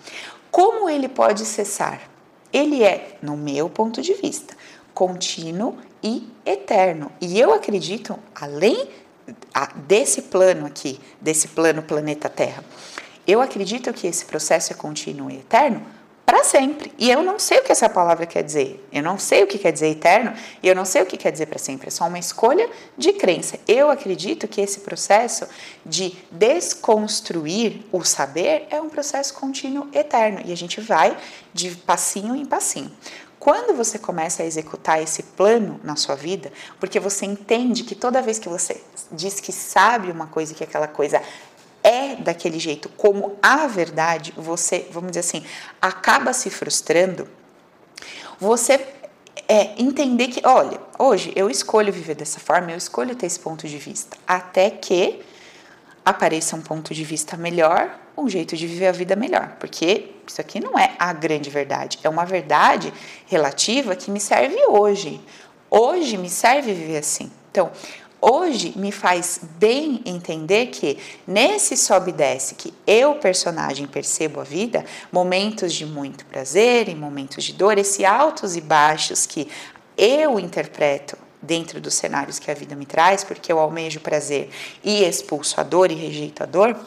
Como 0.50 0.90
ele 0.90 1.08
pode 1.08 1.46
cessar? 1.46 2.02
Ele 2.52 2.84
é, 2.84 3.18
no 3.22 3.38
meu 3.38 3.70
ponto 3.70 4.02
de 4.02 4.14
vista, 4.14 4.56
contínuo 4.94 5.78
e 6.02 6.28
eterno. 6.46 7.12
E 7.22 7.40
eu 7.40 7.54
acredito, 7.54 8.18
além 8.34 8.90
desse 9.88 10.24
plano 10.24 10.66
aqui, 10.66 11.00
desse 11.22 11.50
plano 11.50 11.84
planeta 11.84 12.30
Terra, 12.30 12.64
eu 13.28 13.42
acredito 13.42 13.92
que 13.94 14.08
esse 14.08 14.26
processo 14.26 14.72
é 14.72 14.76
contínuo 14.76 15.30
e 15.30 15.36
eterno 15.36 15.86
para 16.28 16.44
sempre. 16.44 16.92
E 16.98 17.10
eu 17.10 17.24
não 17.24 17.40
sei 17.40 17.60
o 17.60 17.64
que 17.64 17.72
essa 17.72 17.88
palavra 17.88 18.26
quer 18.26 18.44
dizer. 18.44 18.86
Eu 18.92 19.02
não 19.02 19.18
sei 19.18 19.44
o 19.44 19.48
que 19.48 19.58
quer 19.58 19.72
dizer 19.72 19.88
eterno 19.88 20.34
e 20.62 20.68
eu 20.68 20.76
não 20.76 20.84
sei 20.84 21.02
o 21.02 21.06
que 21.06 21.16
quer 21.16 21.32
dizer 21.32 21.46
para 21.46 21.58
sempre. 21.58 21.88
É 21.88 21.90
só 21.90 22.06
uma 22.06 22.20
escolha 22.20 22.70
de 22.98 23.14
crença. 23.14 23.58
Eu 23.66 23.90
acredito 23.90 24.46
que 24.46 24.60
esse 24.60 24.82
processo 24.82 25.48
de 25.86 26.18
desconstruir 26.30 27.86
o 27.94 28.04
saber 28.04 28.68
é 28.70 28.82
um 28.82 28.90
processo 28.90 29.34
contínuo 29.36 29.88
eterno 29.94 30.42
e 30.44 30.52
a 30.52 30.58
gente 30.58 30.82
vai 30.82 31.18
de 31.54 31.72
passinho 31.72 32.36
em 32.36 32.44
passinho. 32.44 32.92
Quando 33.40 33.74
você 33.74 33.98
começa 33.98 34.44
a 34.44 34.46
executar 34.46 35.02
esse 35.02 35.24
plano 35.24 35.80
na 35.82 35.96
sua 35.96 36.16
vida, 36.16 36.52
porque 36.78 37.00
você 37.00 37.26
entende 37.26 37.86
que 37.86 37.96
toda 37.96 38.22
vez 38.22 38.38
que 38.38 38.50
você 38.50 38.82
diz 39.10 39.40
que 39.40 39.54
sabe 39.54 40.12
uma 40.12 40.28
coisa 40.28 40.54
que 40.54 40.66
aquela 40.66 40.90
coisa 40.90 41.22
é 41.88 42.18
daquele 42.18 42.60
jeito, 42.60 42.90
como 42.90 43.38
a 43.42 43.66
verdade, 43.66 44.34
você, 44.36 44.86
vamos 44.92 45.12
dizer 45.12 45.22
assim, 45.22 45.42
acaba 45.82 46.34
se 46.34 46.50
frustrando, 46.50 47.30
você 48.38 48.86
é 49.48 49.82
entender 49.82 50.28
que, 50.28 50.46
olha, 50.46 50.82
hoje 51.00 51.32
eu 51.34 51.50
escolho 51.50 51.94
viver 51.94 52.16
dessa 52.16 52.42
forma, 52.42 52.72
eu 52.72 52.78
escolho 52.78 53.16
ter 53.16 53.26
esse 53.26 53.40
ponto 53.40 53.66
de 53.66 53.78
vista, 53.78 54.18
até 54.28 54.70
que 54.70 55.22
apareça 56.04 56.58
um 56.58 56.62
ponto 56.62 56.94
de 56.94 57.06
vista 57.06 57.38
melhor, 57.38 57.98
um 58.18 58.28
jeito 58.28 58.58
de 58.58 58.68
viver 58.68 58.88
a 58.88 58.92
vida 58.92 59.16
melhor, 59.16 59.56
porque 59.58 60.12
isso 60.28 60.42
aqui 60.42 60.60
não 60.60 60.78
é 60.78 60.94
a 61.00 61.14
grande 61.14 61.50
verdade, 61.50 62.00
é 62.04 62.10
uma 62.10 62.26
verdade 62.26 62.94
relativa 63.28 63.96
que 63.96 64.12
me 64.12 64.20
serve 64.20 64.58
hoje. 64.68 65.22
Hoje 65.70 66.18
me 66.18 66.30
serve 66.30 66.74
viver 66.74 66.98
assim. 66.98 67.32
Então, 67.52 67.72
hoje 68.22 68.74
me 68.76 68.92
faz 68.92 69.40
bem 69.58 70.02
entender 70.06 70.68
que 70.68 70.98
nesse 71.26 71.76
sobe 71.78 72.12
e 72.12 72.14
desce 72.14 72.56
que 72.56 72.74
eu, 72.86 73.16
personagem, 73.16 73.88
percebo 73.88 74.40
a 74.40 74.44
vida, 74.44 74.86
momentos 75.12 75.74
de 75.74 75.86
muito 75.86 76.26
prazer 76.26 76.90
e 76.90 76.96
momentos 76.96 77.44
de 77.44 77.54
dor, 77.54 77.78
esse 77.78 78.06
altos 78.06 78.56
e 78.56 78.62
baixos 78.62 79.26
que 79.26 79.48
eu 79.98 80.40
interpreto 80.40 81.18
dentro 81.42 81.80
dos 81.80 81.94
cenários 81.94 82.40
que 82.40 82.52
a 82.52 82.54
vida 82.54 82.76
me 82.76 82.86
traz, 82.86 83.24
porque 83.24 83.52
eu 83.52 83.60
almejo 83.60 84.00
prazer 84.00 84.50
e 84.84 85.04
expulso 85.04 85.60
a 85.60 85.64
dor 85.64 85.92
e 85.92 85.96
rejeito 85.96 86.44
a 86.44 86.46
dor, 86.46 86.78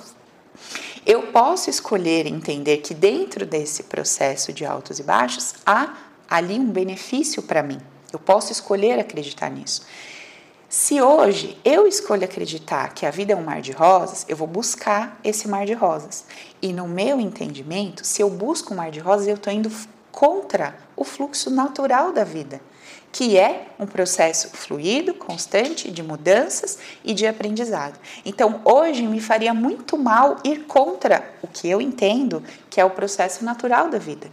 eu 1.06 1.22
posso 1.28 1.70
escolher 1.70 2.26
entender 2.26 2.78
que 2.78 2.92
dentro 2.92 3.46
desse 3.46 3.84
processo 3.84 4.52
de 4.52 4.64
altos 4.64 4.99
e 4.99 5.02
baixos 5.02 5.54
há 5.64 5.94
ali 6.28 6.54
um 6.54 6.70
benefício 6.70 7.42
para 7.42 7.62
mim 7.62 7.80
Eu 8.12 8.18
posso 8.18 8.52
escolher 8.52 8.99
acreditar 8.99 9.50
nisso. 9.50 9.82
Se 10.70 11.02
hoje 11.02 11.58
eu 11.64 11.84
escolho 11.84 12.24
acreditar 12.24 12.94
que 12.94 13.04
a 13.04 13.10
vida 13.10 13.32
é 13.32 13.36
um 13.36 13.42
mar 13.42 13.60
de 13.60 13.72
rosas, 13.72 14.24
eu 14.28 14.36
vou 14.36 14.46
buscar 14.46 15.18
esse 15.24 15.48
mar 15.48 15.66
de 15.66 15.72
rosas. 15.72 16.24
E 16.62 16.72
no 16.72 16.86
meu 16.86 17.18
entendimento, 17.18 18.06
se 18.06 18.22
eu 18.22 18.30
busco 18.30 18.72
um 18.72 18.76
mar 18.76 18.92
de 18.92 19.00
rosas, 19.00 19.26
eu 19.26 19.34
estou 19.34 19.52
indo 19.52 19.68
contra 20.12 20.76
o 20.94 21.02
fluxo 21.02 21.50
natural 21.50 22.12
da 22.12 22.22
vida, 22.22 22.60
que 23.12 23.37
é 23.37 23.69
um 23.79 23.87
processo 23.87 24.50
fluido, 24.50 25.14
constante 25.14 25.90
de 25.90 26.02
mudanças 26.02 26.79
e 27.05 27.12
de 27.12 27.26
aprendizado. 27.26 27.99
Então, 28.25 28.61
hoje 28.64 29.02
me 29.02 29.21
faria 29.21 29.52
muito 29.52 29.99
mal 29.99 30.38
ir 30.45 30.64
contra 30.64 31.29
o 31.43 31.49
que 31.49 31.69
eu 31.69 31.81
entendo 31.81 32.43
que 32.69 32.81
é 32.81 32.85
o 32.85 32.90
processo 32.90 33.45
natural 33.45 33.88
da 33.88 33.99
vida 33.99 34.31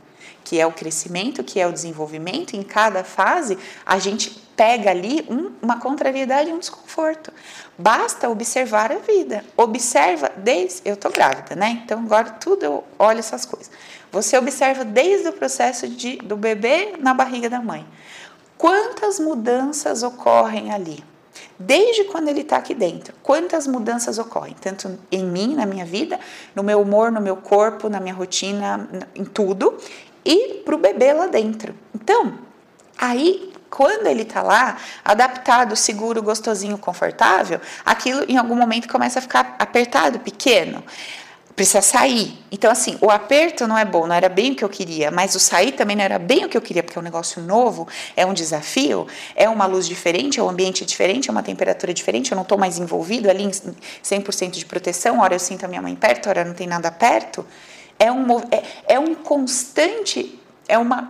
que 0.47 0.61
é 0.61 0.65
o 0.65 0.71
crescimento, 0.71 1.43
que 1.43 1.59
é 1.59 1.67
o 1.67 1.73
desenvolvimento, 1.73 2.55
em 2.55 2.63
cada 2.63 3.03
fase 3.03 3.57
a 3.85 3.99
gente 3.99 4.29
pega 4.55 4.89
ali 4.89 5.25
um, 5.29 5.51
uma 5.61 5.77
contrariedade 5.77 6.49
e 6.49 6.53
um 6.53 6.59
desconforto. 6.59 7.33
Basta 7.77 8.29
observar 8.29 8.89
a 8.93 8.97
vida. 8.97 9.43
Observa 9.57 10.31
desde. 10.37 10.81
Eu 10.85 10.93
estou 10.93 11.11
grávida, 11.11 11.53
né? 11.53 11.81
Então 11.83 11.99
agora 11.99 12.29
tudo 12.31 12.63
eu 12.63 12.83
olho 12.97 13.19
essas 13.19 13.45
coisas. 13.45 13.69
Você 14.09 14.37
observa 14.37 14.85
desde 14.85 15.27
o 15.27 15.33
processo 15.33 15.85
de, 15.85 16.15
do 16.17 16.37
bebê 16.37 16.93
na 16.97 17.13
barriga 17.13 17.49
da 17.49 17.61
mãe. 17.61 17.85
Quantas 18.57 19.19
mudanças 19.19 20.03
ocorrem 20.03 20.71
ali? 20.71 21.03
Desde 21.59 22.05
quando 22.05 22.27
ele 22.27 22.41
está 22.41 22.57
aqui 22.57 22.73
dentro, 22.73 23.13
quantas 23.21 23.67
mudanças 23.67 24.17
ocorrem, 24.17 24.55
tanto 24.59 24.97
em 25.11 25.23
mim, 25.23 25.55
na 25.55 25.65
minha 25.65 25.85
vida, 25.85 26.19
no 26.55 26.63
meu 26.63 26.81
humor, 26.81 27.11
no 27.11 27.21
meu 27.21 27.35
corpo, 27.37 27.89
na 27.89 27.99
minha 27.99 28.13
rotina, 28.13 28.87
em 29.15 29.25
tudo, 29.25 29.77
e 30.25 30.61
para 30.65 30.75
o 30.75 30.77
bebê 30.77 31.13
lá 31.13 31.27
dentro. 31.27 31.75
Então, 31.93 32.39
aí 32.97 33.53
quando 33.69 34.07
ele 34.07 34.23
está 34.23 34.41
lá, 34.41 34.77
adaptado, 35.03 35.75
seguro, 35.75 36.23
gostosinho, 36.23 36.77
confortável, 36.77 37.59
aquilo 37.85 38.23
em 38.27 38.37
algum 38.37 38.55
momento 38.55 38.87
começa 38.87 39.19
a 39.19 39.21
ficar 39.21 39.55
apertado, 39.59 40.19
pequeno. 40.19 40.83
Precisa 41.57 41.81
sair. 41.81 42.37
Então, 42.51 42.69
assim, 42.69 42.99
o 43.01 43.09
aperto 43.09 43.65
não 43.65 43.75
é 43.75 43.83
bom, 43.83 44.05
não 44.05 44.13
era 44.13 44.29
bem 44.29 44.51
o 44.51 44.55
que 44.55 44.63
eu 44.63 44.69
queria, 44.69 45.09
mas 45.09 45.33
o 45.33 45.39
sair 45.39 45.71
também 45.71 45.95
não 45.95 46.03
era 46.03 46.19
bem 46.19 46.45
o 46.45 46.49
que 46.49 46.55
eu 46.55 46.61
queria, 46.61 46.83
porque 46.83 46.99
é 46.99 47.01
um 47.01 47.03
negócio 47.03 47.41
novo, 47.41 47.87
é 48.15 48.23
um 48.27 48.31
desafio, 48.31 49.07
é 49.35 49.49
uma 49.49 49.65
luz 49.65 49.87
diferente, 49.87 50.39
é 50.39 50.43
um 50.43 50.49
ambiente 50.49 50.85
diferente, 50.85 51.29
é 51.29 51.31
uma 51.31 51.41
temperatura 51.41 51.91
diferente, 51.95 52.31
eu 52.31 52.35
não 52.35 52.43
estou 52.43 52.59
mais 52.59 52.77
envolvido 52.77 53.27
ali 53.27 53.43
em 53.43 53.49
100% 53.49 54.51
de 54.51 54.67
proteção, 54.67 55.19
hora 55.19 55.33
eu 55.33 55.39
sinto 55.39 55.65
a 55.65 55.67
minha 55.67 55.81
mãe 55.81 55.95
perto, 55.95 56.29
hora 56.29 56.45
não 56.45 56.53
tem 56.53 56.67
nada 56.67 56.91
perto. 56.91 57.43
É 57.97 58.11
um, 58.11 58.39
é, 58.51 58.63
é 58.89 58.99
um 58.99 59.15
constante 59.15 60.39
é, 60.67 60.77
uma, 60.77 61.07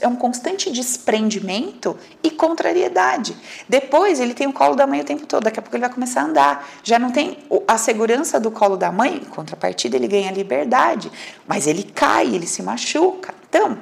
é 0.00 0.08
um 0.08 0.16
constante 0.16 0.70
desprendimento 0.70 1.96
e 2.22 2.30
contrariedade. 2.30 3.36
Depois 3.68 4.20
ele 4.20 4.34
tem 4.34 4.46
o 4.46 4.52
colo 4.52 4.74
da 4.74 4.86
mãe 4.86 5.00
o 5.00 5.04
tempo 5.04 5.26
todo, 5.26 5.44
daqui 5.44 5.58
a 5.58 5.62
pouco 5.62 5.76
ele 5.76 5.82
vai 5.82 5.92
começar 5.92 6.22
a 6.22 6.24
andar. 6.24 6.68
Já 6.82 6.98
não 6.98 7.10
tem 7.10 7.38
a 7.66 7.78
segurança 7.78 8.40
do 8.40 8.50
colo 8.50 8.76
da 8.76 8.90
mãe, 8.90 9.16
em 9.16 9.24
contrapartida 9.24 9.96
ele 9.96 10.08
ganha 10.08 10.30
liberdade, 10.32 11.10
mas 11.46 11.66
ele 11.66 11.82
cai, 11.82 12.34
ele 12.34 12.46
se 12.46 12.62
machuca. 12.62 13.34
Então, 13.48 13.78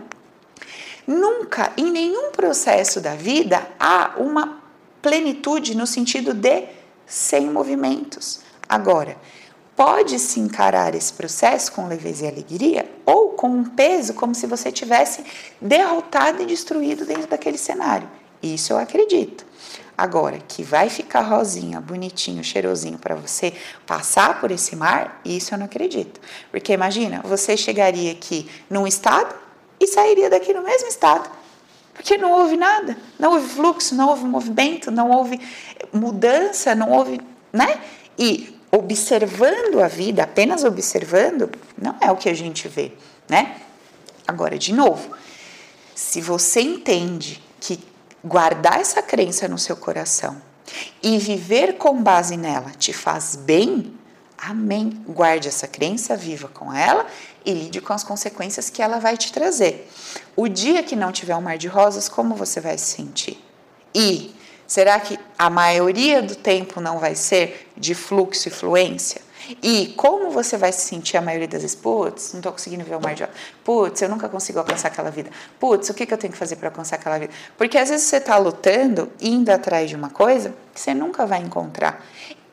nunca 1.07 1.73
em 1.77 1.91
nenhum 1.91 2.31
processo 2.31 3.01
da 3.01 3.15
vida 3.15 3.67
há 3.79 4.13
uma 4.19 4.63
plenitude 5.01 5.77
no 5.77 5.87
sentido 5.87 6.33
de 6.33 6.65
sem 7.07 7.51
movimentos. 7.51 8.41
Agora, 8.69 9.17
pode-se 9.77 10.41
encarar 10.41 10.95
esse 10.95 11.13
processo 11.13 11.73
com 11.73 11.89
leveza 11.89 12.25
e 12.25 12.29
alegria 12.29 12.91
ou 13.05 13.31
com 13.31 13.49
um 13.49 13.65
peso 13.65 14.15
como 14.15 14.35
se 14.35 14.47
você 14.47 14.71
tivesse 14.71 15.25
derrotado 15.61 16.43
e 16.43 16.47
destruído 16.47 17.05
dentro 17.05 17.27
daquele 17.27 17.59
cenário. 17.59 18.09
Isso 18.43 18.73
eu 18.73 18.79
acredito. 18.79 19.45
Agora, 19.97 20.39
que 20.49 20.63
vai 20.63 20.89
ficar 20.91 21.21
rosinha, 21.21 21.81
bonitinho, 21.81 22.43
cheirosinho 22.43 22.99
para 22.99 23.15
você 23.15 23.53
passar 23.87 24.41
por 24.41 24.51
esse 24.51 24.75
mar, 24.75 25.21
isso 25.25 25.55
eu 25.55 25.59
não 25.59 25.67
acredito. 25.67 26.21
Porque 26.51 26.73
imagina, 26.73 27.21
você 27.25 27.57
chegaria 27.57 28.11
aqui 28.11 28.51
num 28.69 28.87
estado 28.87 29.35
e 29.79 29.87
sairia 29.87 30.29
daqui 30.29 30.53
no 30.53 30.63
mesmo 30.63 30.89
estado. 30.89 31.31
Porque 31.93 32.19
não 32.19 32.33
houve 32.33 32.57
nada, 32.57 32.97
não 33.19 33.35
houve 33.35 33.49
fluxo, 33.49 33.95
não 33.95 34.09
houve 34.09 34.25
movimento, 34.25 34.91
não 34.91 35.11
houve 35.11 35.41
mudança, 35.93 36.75
não 36.75 36.91
houve, 36.91 37.21
né? 37.53 37.81
E 38.19 38.54
observando 38.75 39.81
a 39.81 39.89
vida, 39.89 40.25
apenas 40.25 40.65
observando, 40.65 41.51
não 41.81 41.97
é 42.01 42.11
o 42.11 42.17
que 42.17 42.29
a 42.29 42.35
gente 42.35 42.67
vê, 42.67 42.93
né? 43.29 43.61
Agora, 44.27 44.59
de 44.59 44.73
novo, 44.73 45.15
se 45.95 46.21
você 46.21 46.61
entende 46.61 47.43
que 47.61 47.79
guardar 48.25 48.81
essa 48.81 49.03
crença 49.03 49.47
no 49.47 49.59
seu 49.59 49.77
coração 49.77 50.41
e 51.03 51.19
viver 51.19 51.75
com 51.75 52.03
base 52.03 52.37
nela 52.37 52.71
te 52.77 52.93
faz 52.93 53.37
bem, 53.37 53.95
amém. 54.37 55.03
Guarde 55.07 55.49
essa 55.49 55.69
crença, 55.69 56.17
viva 56.17 56.49
com 56.49 56.73
ela 56.73 57.07
e 57.45 57.53
lide 57.53 57.81
com 57.81 57.93
as 57.93 58.03
consequências 58.03 58.71
que 58.71 58.83
ela 58.83 58.99
vai 58.99 59.17
te 59.17 59.33
trazer. 59.33 59.89
O 60.35 60.49
dia 60.49 60.83
que 60.83 60.97
não 60.97 61.13
tiver 61.13 61.37
um 61.37 61.43
mar 61.43 61.59
de 61.59 61.69
rosas, 61.69 62.09
como 62.09 62.35
você 62.35 62.61
vai 62.61 62.77
se 62.79 62.87
sentir? 62.87 63.39
E 63.95 64.35
Será 64.67 64.99
que 64.99 65.19
a 65.39 65.51
maioria 65.51 66.23
do 66.23 66.35
tempo 66.35 66.81
não 66.81 66.99
vai 66.99 67.15
ser 67.15 67.71
de 67.77 67.95
fluxo 67.95 68.49
e 68.49 68.51
fluência? 68.51 69.21
E 69.63 69.89
como 69.97 70.31
você 70.31 70.57
vai 70.57 70.73
se 70.73 70.87
sentir 70.87 71.17
a 71.17 71.21
maioria 71.21 71.47
das 71.47 71.63
vezes? 71.63 71.77
Putz, 71.77 72.33
não 72.33 72.41
estou 72.41 72.53
conseguindo 72.53 72.85
ver 72.85 72.97
o 72.97 73.01
mar 73.01 73.15
de 73.15 73.27
Putz, 73.63 74.01
eu 74.01 74.09
nunca 74.09 74.29
consigo 74.29 74.59
alcançar 74.59 74.89
aquela 74.89 75.11
vida. 75.11 75.31
Putz, 75.61 75.91
o 75.91 75.95
que, 75.95 76.07
que 76.07 76.15
eu 76.15 76.19
tenho 76.19 76.33
que 76.33 76.39
fazer 76.39 76.57
para 76.57 76.69
alcançar 76.69 76.97
aquela 76.97 77.19
vida? 77.19 77.33
Porque 77.57 77.77
às 77.77 77.91
vezes 77.91 78.07
você 78.07 78.17
está 78.17 78.39
lutando, 78.39 79.11
indo 79.21 79.51
atrás 79.51 79.91
de 79.91 79.97
uma 79.97 80.11
coisa 80.11 80.55
que 80.73 80.81
você 80.81 80.95
nunca 80.95 81.27
vai 81.27 81.41
encontrar. 81.41 82.05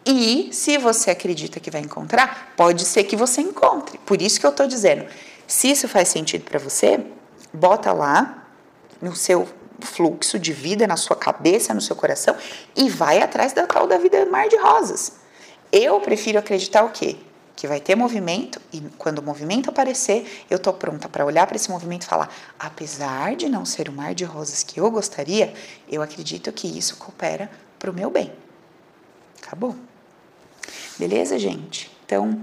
E 0.06 0.50
se 0.52 0.78
você 0.78 1.12
acredita 1.12 1.60
que 1.60 1.72
vai 1.72 1.82
encontrar, 1.82 2.54
pode 2.58 2.84
ser 2.86 3.04
que 3.04 3.16
você 3.16 3.42
encontre. 3.42 3.98
Por 4.00 4.22
isso 4.22 4.40
que 4.40 4.46
eu 4.46 4.50
estou 4.50 4.68
dizendo, 4.68 5.06
se 5.48 5.70
isso 5.70 5.88
faz 5.88 6.10
sentido 6.10 6.44
para 6.44 6.60
você, 6.60 7.00
bota 7.54 7.92
lá 7.94 8.48
no 9.02 9.16
seu 9.16 9.48
fluxo 9.86 10.40
de 10.40 10.54
vida 10.54 10.88
na 10.88 10.98
sua 10.98 11.16
cabeça, 11.16 11.74
no 11.74 11.82
seu 11.82 11.96
coração 11.96 12.36
e 12.76 12.90
vai 12.90 13.22
atrás 13.22 13.54
da 13.54 13.66
tal 13.66 13.88
da 13.88 13.98
vida 13.98 14.26
mar 14.26 14.48
de 14.48 14.58
rosas. 14.58 15.14
Eu 15.72 16.00
prefiro 16.00 16.38
acreditar 16.38 16.84
o 16.84 16.90
quê? 16.90 17.18
Que 17.56 17.68
vai 17.68 17.80
ter 17.80 17.96
movimento 17.96 18.60
e 18.74 18.82
quando 18.98 19.20
o 19.20 19.24
movimento 19.24 19.70
aparecer, 19.70 20.46
eu 20.50 20.58
tô 20.58 20.74
pronta 20.74 21.08
para 21.08 21.26
olhar 21.26 21.46
para 21.46 21.56
esse 21.56 21.70
movimento 21.70 22.04
e 22.04 22.08
falar: 22.08 22.30
apesar 22.60 23.36
de 23.36 23.48
não 23.48 23.66
ser 23.66 23.88
o 23.88 23.92
mar 23.92 24.16
de 24.16 24.24
rosas 24.24 24.64
que 24.64 24.80
eu 24.80 24.90
gostaria, 24.90 25.54
eu 25.90 26.02
acredito 26.02 26.52
que 26.52 26.68
isso 26.68 26.98
coopera 26.98 27.50
para 27.78 27.92
o 27.92 27.94
meu 27.94 28.10
bem. 28.10 28.32
Acabou. 29.42 29.76
Beleza, 30.98 31.38
gente? 31.40 31.92
Então, 32.06 32.42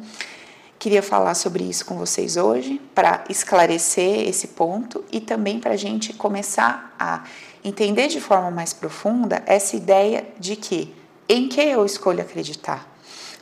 Queria 0.79 1.03
falar 1.03 1.35
sobre 1.35 1.65
isso 1.65 1.85
com 1.85 1.97
vocês 1.97 2.37
hoje 2.37 2.81
para 2.95 3.25
esclarecer 3.29 4.29
esse 4.29 4.49
ponto 4.49 5.05
e 5.11 5.21
também 5.21 5.59
para 5.59 5.73
a 5.73 5.77
gente 5.77 6.13
começar 6.13 6.95
a 6.97 7.25
entender 7.65 8.07
de 8.07 8.21
forma 8.21 8.49
mais 8.49 8.73
profunda 8.73 9.43
essa 9.45 9.75
ideia 9.75 10.25
de 10.39 10.55
que 10.55 10.95
em 11.29 11.49
que 11.49 11.61
eu 11.61 11.85
escolho 11.85 12.21
acreditar. 12.21 12.87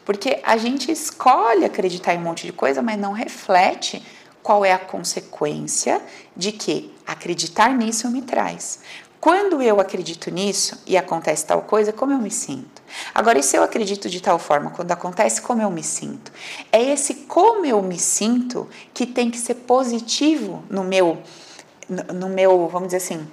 Porque 0.03 0.41
a 0.43 0.57
gente 0.57 0.91
escolhe 0.91 1.67
acreditar 1.67 2.15
em 2.15 2.19
um 2.19 2.23
monte 2.23 2.47
de 2.47 2.55
coisa, 2.55 2.81
mas 2.81 2.99
não 2.99 3.13
reflete 3.13 4.03
qual 4.43 4.65
é 4.65 4.73
a 4.73 4.79
consequência 4.79 6.01
de 6.35 6.53
que 6.53 6.95
acreditar 7.07 7.69
nisso 7.77 8.09
me 8.11 8.23
traz. 8.23 8.79
Quando 9.21 9.63
eu 9.63 9.81
acredito 9.81 10.31
nisso 10.31 10.81
e 10.87 10.97
acontece 10.97 11.47
tal 11.47 11.63
coisa, 11.63 11.93
como 11.93 12.13
eu 12.13 12.19
me 12.19 12.31
sinto? 12.31 12.83
Agora, 13.15 13.39
e 13.39 13.43
se 13.43 13.57
eu 13.57 13.63
acredito 13.63 14.09
de 14.09 14.21
tal 14.21 14.39
forma, 14.39 14.71
quando 14.71 14.93
acontece, 14.93 15.41
como 15.41 15.63
eu 15.63 15.71
me 15.71 15.83
sinto? 15.83 16.31
É 16.71 16.83
esse 16.83 17.15
como 17.15 17.65
eu 17.65 17.83
me 17.83 17.99
sinto 17.99 18.69
que 18.93 19.07
tem 19.07 19.31
que 19.31 19.39
ser 19.39 19.55
positivo 19.55 20.63
no 20.69 20.85
meu, 20.85 21.19
no 22.15 22.29
meu, 22.29 22.69
vamos 22.69 22.89
dizer 22.89 22.99
assim, 22.99 23.27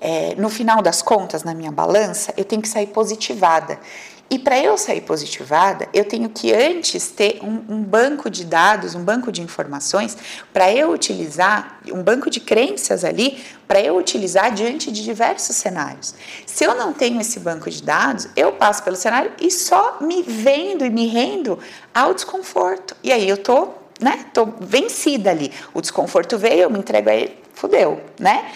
é, 0.00 0.34
no 0.36 0.48
final 0.48 0.80
das 0.82 1.02
contas, 1.02 1.42
na 1.42 1.54
minha 1.54 1.72
balança, 1.72 2.32
eu 2.36 2.44
tenho 2.44 2.62
que 2.62 2.68
sair 2.68 2.88
positivada. 2.88 3.80
E 4.30 4.38
para 4.38 4.58
eu 4.58 4.76
sair 4.76 5.00
positivada, 5.00 5.88
eu 5.94 6.04
tenho 6.04 6.28
que 6.28 6.52
antes 6.52 7.08
ter 7.08 7.40
um, 7.42 7.76
um 7.76 7.82
banco 7.82 8.28
de 8.28 8.44
dados, 8.44 8.94
um 8.94 9.02
banco 9.02 9.32
de 9.32 9.40
informações, 9.40 10.16
para 10.52 10.70
eu 10.70 10.90
utilizar, 10.90 11.80
um 11.90 12.02
banco 12.02 12.28
de 12.28 12.38
crenças 12.38 13.04
ali, 13.04 13.42
para 13.66 13.80
eu 13.80 13.96
utilizar 13.96 14.52
diante 14.52 14.92
de 14.92 15.02
diversos 15.02 15.56
cenários. 15.56 16.14
Se 16.44 16.64
eu 16.64 16.74
não 16.74 16.92
tenho 16.92 17.18
esse 17.20 17.40
banco 17.40 17.70
de 17.70 17.82
dados, 17.82 18.28
eu 18.36 18.52
passo 18.52 18.82
pelo 18.82 18.96
cenário 18.96 19.32
e 19.40 19.50
só 19.50 19.96
me 20.00 20.22
vendo 20.22 20.84
e 20.84 20.90
me 20.90 21.06
rendo 21.06 21.58
ao 21.94 22.12
desconforto. 22.12 22.94
E 23.02 23.10
aí 23.10 23.26
eu 23.26 23.38
tô, 23.38 23.68
né, 23.98 24.26
tô 24.34 24.46
vencida 24.60 25.30
ali. 25.30 25.50
O 25.72 25.80
desconforto 25.80 26.36
veio, 26.36 26.60
eu 26.60 26.70
me 26.70 26.78
entrego 26.78 27.08
a 27.08 27.14
ele, 27.14 27.34
fudeu, 27.54 27.98
né? 28.18 28.50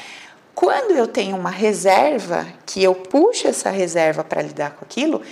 Quando 0.54 0.92
eu 0.92 1.06
tenho 1.06 1.34
uma 1.34 1.50
reserva, 1.50 2.46
que 2.66 2.82
eu 2.82 2.94
puxo 2.94 3.48
essa 3.48 3.70
reserva 3.70 4.22
para 4.22 4.42
lidar 4.42 4.72
com 4.72 4.84
aquilo, 4.84 5.22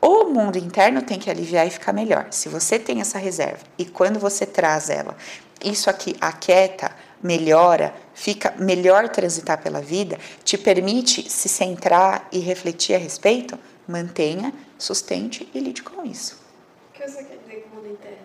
o 0.00 0.24
mundo 0.24 0.56
interno 0.56 1.02
tem 1.02 1.18
que 1.18 1.30
aliviar 1.30 1.66
e 1.66 1.70
ficar 1.70 1.92
melhor. 1.92 2.28
Se 2.30 2.48
você 2.48 2.78
tem 2.78 3.00
essa 3.00 3.18
reserva 3.18 3.64
e 3.76 3.84
quando 3.84 4.18
você 4.18 4.46
traz 4.46 4.88
ela, 4.88 5.16
isso 5.62 5.90
aqui 5.90 6.16
aquieta, 6.20 6.90
melhora, 7.22 7.94
fica 8.14 8.54
melhor 8.58 9.08
transitar 9.08 9.62
pela 9.62 9.80
vida, 9.80 10.18
te 10.42 10.56
permite 10.56 11.30
se 11.30 11.48
centrar 11.48 12.26
e 12.32 12.38
refletir 12.38 12.94
a 12.94 12.98
respeito, 12.98 13.58
mantenha, 13.86 14.54
sustente 14.78 15.48
e 15.54 15.60
lide 15.60 15.82
com 15.82 16.04
isso. 16.04 16.40
O 16.88 16.92
que 16.92 17.06
você 17.06 17.24
quer 17.24 17.36
dizer 17.36 17.68
com 17.68 17.76
mundo 17.76 17.88
interno? 17.88 18.19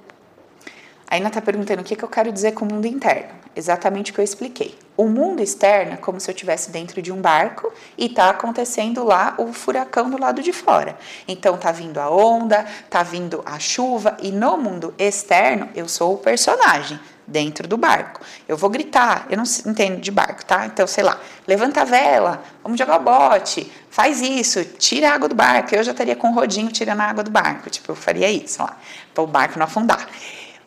A 1.08 1.18
Ina 1.18 1.28
está 1.28 1.40
perguntando 1.40 1.82
o 1.82 1.86
que, 1.86 1.96
que 1.96 2.04
eu 2.04 2.10
quero 2.10 2.32
dizer 2.32 2.54
com 2.54 2.66
mundo 2.66 2.88
interno. 2.88 3.30
Exatamente 3.56 4.12
o 4.12 4.14
que 4.14 4.20
eu 4.20 4.24
expliquei. 4.24 4.78
O 4.98 5.08
mundo 5.08 5.42
externo 5.42 5.94
é 5.94 5.98
como 5.98 6.20
se 6.20 6.30
eu 6.30 6.34
estivesse 6.34 6.72
dentro 6.72 7.02
de 7.02 7.12
um 7.12 7.22
barco 7.22 7.72
e 7.98 8.08
está 8.08 8.30
acontecendo 8.30 9.04
lá 9.04 9.36
o 9.38 9.54
furacão 9.54 10.10
do 10.10 10.20
lado 10.20 10.42
de 10.42 10.52
fora. 10.52 10.98
Então 11.28 11.58
tá 11.58 11.72
vindo 11.72 12.00
a 12.00 12.10
onda, 12.10 12.66
tá 12.90 13.04
vindo 13.04 13.42
a 13.46 13.60
chuva 13.60 14.18
e 14.22 14.32
no 14.32 14.58
mundo 14.58 14.94
externo 14.98 15.70
eu 15.76 15.88
sou 15.88 16.16
o 16.16 16.18
personagem 16.18 17.00
dentro 17.28 17.68
do 17.68 17.78
barco. 17.78 18.22
Eu 18.48 18.58
vou 18.58 18.70
gritar, 18.70 19.28
eu 19.30 19.38
não 19.38 19.46
entendo 19.66 20.02
de 20.02 20.12
barco, 20.12 20.44
tá? 20.46 20.66
Então, 20.66 20.86
sei 20.86 21.04
lá, 21.04 21.20
levanta 21.48 21.82
a 21.82 21.86
vela, 21.86 22.44
vamos 22.64 22.78
jogar 22.78 23.00
o 23.00 23.04
bote, 23.04 23.72
faz 23.90 24.22
isso, 24.22 24.64
tira 24.64 25.10
a 25.10 25.14
água 25.14 25.30
do 25.30 25.36
barco. 25.36 25.74
Eu 25.74 25.84
já 25.84 25.92
estaria 25.92 26.16
com 26.16 26.30
o 26.30 26.34
rodinho 26.34 26.72
tirando 26.72 27.02
a 27.02 27.06
água 27.06 27.24
do 27.24 27.32
barco, 27.32 27.70
tipo, 27.70 27.92
eu 27.92 27.96
faria 27.96 28.30
isso 28.30 28.62
lá, 28.62 28.78
para 29.14 29.24
o 29.24 29.28
barco 29.28 29.58
não 29.58 29.66
afundar 29.66 30.08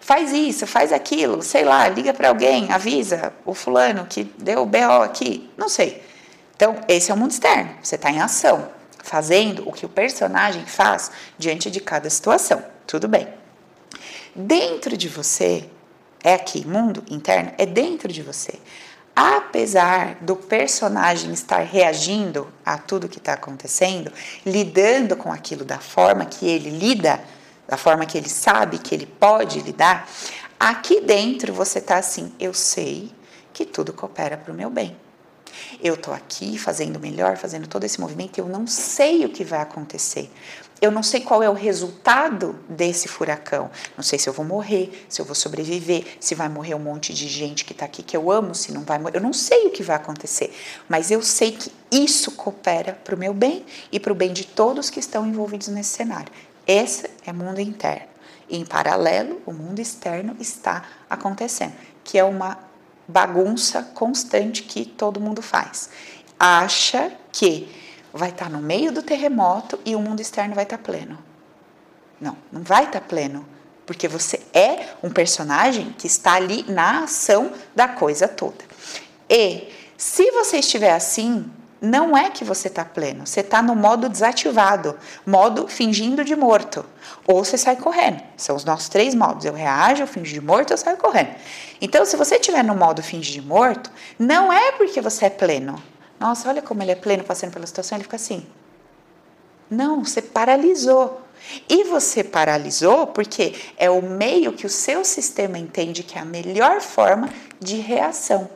faz 0.09 0.33
isso, 0.33 0.66
faz 0.66 0.90
aquilo, 0.90 1.42
sei 1.42 1.66
lá, 1.66 1.87
liga 1.87 2.14
para 2.14 2.31
alguém, 2.31 2.73
avisa 2.73 3.31
o 3.44 3.53
fulano 3.53 4.07
que 4.07 4.25
deu 4.38 4.62
o 4.62 4.64
BO 4.64 5.03
aqui, 5.05 5.51
não 5.55 5.68
sei. 5.68 6.03
Então, 6.57 6.81
esse 6.88 7.11
é 7.11 7.14
o 7.14 7.16
mundo 7.16 7.33
externo, 7.33 7.73
você 7.83 7.97
está 7.97 8.11
em 8.11 8.18
ação, 8.18 8.71
fazendo 9.05 9.68
o 9.68 9.73
que 9.73 9.85
o 9.85 9.88
personagem 9.88 10.64
faz 10.64 11.11
diante 11.37 11.71
de 11.71 11.79
cada 11.79 12.09
situação, 12.09 12.64
tudo 12.87 13.07
bem. 13.07 13.29
Dentro 14.35 14.97
de 14.97 15.11
você, 15.11 15.68
é 16.25 16.33
aqui, 16.33 16.66
mundo 16.66 17.05
interno, 17.11 17.53
é 17.59 17.66
dentro 17.66 18.11
de 18.11 18.23
você. 18.23 18.55
Apesar 19.14 20.14
do 20.23 20.37
personagem 20.37 21.33
estar 21.35 21.61
reagindo 21.61 22.51
a 22.64 22.79
tudo 22.79 23.11
que 23.11 23.18
está 23.18 23.35
acontecendo, 23.35 24.11
lidando 24.47 25.16
com 25.16 25.31
aquilo 25.31 25.66
da 25.66 25.79
forma 25.79 26.25
que 26.25 26.49
ele 26.49 26.71
lida, 26.71 27.21
da 27.68 27.76
forma 27.76 28.07
que 28.07 28.16
ele 28.16 28.31
sabe 28.31 28.78
que 28.78 28.94
ele 28.94 29.07
pode 29.07 29.61
lidar, 29.61 30.09
aqui 30.59 31.02
dentro 31.02 31.52
você 31.52 31.78
está 31.78 31.98
assim: 31.98 32.33
eu 32.40 32.54
sei 32.54 33.12
que 33.52 33.66
tudo 33.66 33.92
coopera 33.92 34.38
para 34.38 34.52
o 34.52 34.57
meu 34.57 34.70
bem. 34.70 34.96
Eu 35.83 35.94
estou 35.94 36.14
aqui 36.14 36.57
fazendo 36.59 36.98
melhor, 36.98 37.37
fazendo 37.37 37.66
todo 37.66 37.85
esse 37.85 38.00
movimento, 38.00 38.38
eu 38.38 38.46
não 38.46 38.66
sei 38.66 39.24
o 39.24 39.28
que 39.28 39.44
vai 39.44 39.61
acontecer. 39.61 40.31
Eu 40.81 40.92
não 40.92 41.02
sei 41.02 41.20
qual 41.20 41.42
é 41.42 41.50
o 41.50 41.54
resultado 41.54 42.54
desse 42.68 43.09
furacão. 43.09 43.68
Não 43.96 44.04
sei 44.04 44.16
se 44.16 44.28
eu 44.28 44.33
vou 44.33 44.44
morrer, 44.44 45.07
se 45.09 45.20
eu 45.20 45.24
vou 45.24 45.35
sobreviver, 45.35 46.04
se 46.20 46.37
vai 46.37 46.48
morrer 46.48 46.74
um 46.74 46.78
monte 46.78 47.12
de 47.12 47.26
gente 47.26 47.64
que 47.64 47.72
está 47.72 47.85
aqui 47.85 48.00
que 48.00 48.16
eu 48.16 48.31
amo, 48.31 48.54
se 48.54 48.70
não 48.70 48.83
vai 48.83 48.98
morrer. 48.98 49.16
Eu 49.16 49.20
não 49.20 49.33
sei 49.33 49.66
o 49.66 49.70
que 49.70 49.83
vai 49.83 49.96
acontecer, 49.96 50.54
mas 50.88 51.11
eu 51.11 51.20
sei 51.20 51.52
que 51.52 51.72
isso 51.90 52.31
coopera 52.33 52.92
para 53.02 53.16
o 53.16 53.18
meu 53.18 53.35
bem 53.35 53.66
e 53.90 53.98
para 53.98 54.12
o 54.12 54.14
bem 54.14 54.33
de 54.33 54.46
todos 54.46 54.88
que 54.88 55.00
estão 55.00 55.26
envolvidos 55.26 55.66
nesse 55.66 55.90
cenário. 55.90 56.33
Esse 56.68 57.09
é 57.24 57.33
mundo 57.33 57.62
interno. 57.62 58.07
E 58.46 58.59
em 58.59 58.64
paralelo, 58.66 59.40
o 59.46 59.52
mundo 59.54 59.78
externo 59.78 60.37
está 60.38 60.85
acontecendo, 61.09 61.72
que 62.04 62.18
é 62.18 62.24
uma 62.24 62.59
bagunça 63.07 63.83
constante 63.94 64.62
que 64.62 64.85
todo 64.85 65.18
mundo 65.18 65.40
faz. 65.40 65.88
Acha 66.38 67.11
que 67.33 67.74
vai 68.12 68.28
estar 68.28 68.50
no 68.50 68.59
meio 68.59 68.92
do 68.92 69.02
terremoto 69.02 69.81
e 69.83 69.96
o 69.96 70.00
mundo 70.00 70.20
externo 70.20 70.54
vai 70.54 70.64
estar 70.64 70.76
pleno. 70.76 71.18
Não, 72.20 72.37
não 72.52 72.62
vai 72.62 72.85
estar 72.85 73.00
pleno, 73.00 73.46
porque 73.87 74.07
você 74.07 74.40
é 74.52 74.88
um 75.02 75.11
personagem 75.11 75.94
que 75.96 76.07
está 76.07 76.35
ali 76.35 76.64
na 76.68 77.04
ação 77.04 77.52
da 77.74 77.88
coisa 77.88 78.28
toda. 78.28 78.64
E 79.28 79.68
se 79.96 80.31
você 80.33 80.59
estiver 80.59 80.92
assim, 80.92 81.50
não 81.81 82.17
é 82.17 82.29
que 82.31 82.45
você 82.45 82.67
está 82.69 82.85
pleno, 82.85 83.27
você 83.27 83.41
está 83.41 83.62
no 83.62 83.75
modo 83.75 84.09
desativado, 84.09 84.99
modo 85.25 85.69
fingindo 85.69 86.25
de 86.25 86.35
morto. 86.35 86.85
Ou 87.27 87.45
você 87.45 87.57
sai 87.57 87.77
correndo. 87.77 88.21
São 88.37 88.57
os 88.57 88.64
nossos 88.64 88.88
três 88.88 89.14
modos. 89.14 89.45
Eu 89.45 89.53
reajo, 89.53 90.03
eu 90.03 90.07
finjo 90.07 90.33
de 90.33 90.41
morto, 90.41 90.73
eu 90.73 90.79
saio 90.79 90.97
correndo. 90.97 91.31
Então, 91.81 92.05
se 92.05 92.17
você 92.17 92.37
estiver 92.37 92.64
no 92.64 92.75
modo 92.75 93.03
fingir 93.03 93.41
de 93.41 93.47
morto, 93.47 93.91
não 94.19 94.53
é 94.53 94.73
porque 94.73 95.01
você 95.01 95.27
é 95.27 95.31
pleno. 95.31 95.81
Nossa, 96.19 96.49
olha 96.49 96.61
como 96.61 96.83
ele 96.83 96.91
é 96.91 96.97
pleno 96.97 97.23
passando 97.23 97.53
pela 97.53 97.67
situação, 97.67 97.97
ele 97.97 98.05
fica 98.05 98.17
assim. 98.17 98.45
Não, 99.71 100.05
você 100.05 100.21
paralisou. 100.21 101.21
E 101.69 101.85
você 101.85 102.25
paralisou 102.25 103.07
porque 103.07 103.55
é 103.77 103.88
o 103.88 104.03
meio 104.03 104.53
que 104.53 104.67
o 104.67 104.71
seu 104.71 105.05
sistema 105.05 105.57
entende 105.57 106.03
que 106.03 106.19
é 106.19 106.21
a 106.21 106.25
melhor 106.25 106.81
forma 106.81 107.29
de 107.61 107.77
reação 107.77 108.51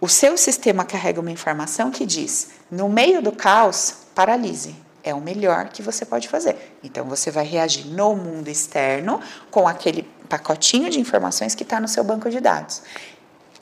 o 0.00 0.08
seu 0.08 0.36
sistema 0.36 0.84
carrega 0.84 1.20
uma 1.20 1.30
informação 1.30 1.90
que 1.90 2.04
diz: 2.04 2.50
no 2.70 2.88
meio 2.88 3.22
do 3.22 3.32
caos, 3.32 3.94
paralise. 4.14 4.74
É 5.02 5.14
o 5.14 5.20
melhor 5.20 5.68
que 5.68 5.82
você 5.82 6.04
pode 6.04 6.28
fazer. 6.28 6.76
Então 6.82 7.04
você 7.04 7.30
vai 7.30 7.44
reagir 7.44 7.86
no 7.86 8.16
mundo 8.16 8.48
externo 8.48 9.20
com 9.52 9.68
aquele 9.68 10.02
pacotinho 10.28 10.90
de 10.90 10.98
informações 10.98 11.54
que 11.54 11.62
está 11.62 11.78
no 11.78 11.86
seu 11.86 12.02
banco 12.02 12.28
de 12.28 12.40
dados. 12.40 12.82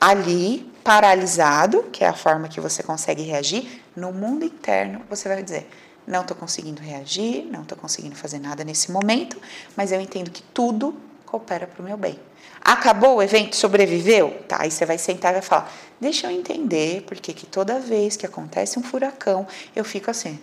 Ali, 0.01 0.67
paralisado, 0.83 1.83
que 1.91 2.03
é 2.03 2.07
a 2.07 2.13
forma 2.13 2.47
que 2.47 2.59
você 2.59 2.81
consegue 2.81 3.21
reagir, 3.21 3.83
no 3.95 4.11
mundo 4.11 4.43
interno 4.43 5.03
você 5.07 5.29
vai 5.29 5.43
dizer: 5.43 5.69
não 6.07 6.21
estou 6.21 6.35
conseguindo 6.35 6.81
reagir, 6.81 7.45
não 7.51 7.61
estou 7.61 7.77
conseguindo 7.77 8.15
fazer 8.15 8.39
nada 8.39 8.63
nesse 8.63 8.91
momento, 8.91 9.37
mas 9.75 9.91
eu 9.91 10.01
entendo 10.01 10.31
que 10.31 10.41
tudo 10.41 10.97
coopera 11.35 11.67
para 11.67 11.81
o 11.81 11.85
meu 11.85 11.97
bem. 11.97 12.19
Acabou 12.61 13.17
o 13.17 13.21
evento, 13.21 13.55
sobreviveu? 13.55 14.43
Tá, 14.47 14.57
aí 14.61 14.71
você 14.71 14.85
vai 14.85 14.97
sentar 14.97 15.31
e 15.31 15.33
vai 15.33 15.41
falar: 15.41 15.71
deixa 15.99 16.27
eu 16.27 16.31
entender 16.31 17.03
porque 17.03 17.33
que 17.33 17.45
toda 17.45 17.79
vez 17.79 18.15
que 18.15 18.25
acontece 18.25 18.79
um 18.79 18.83
furacão 18.83 19.45
eu 19.75 19.83
fico 19.83 20.09
assim, 20.09 20.39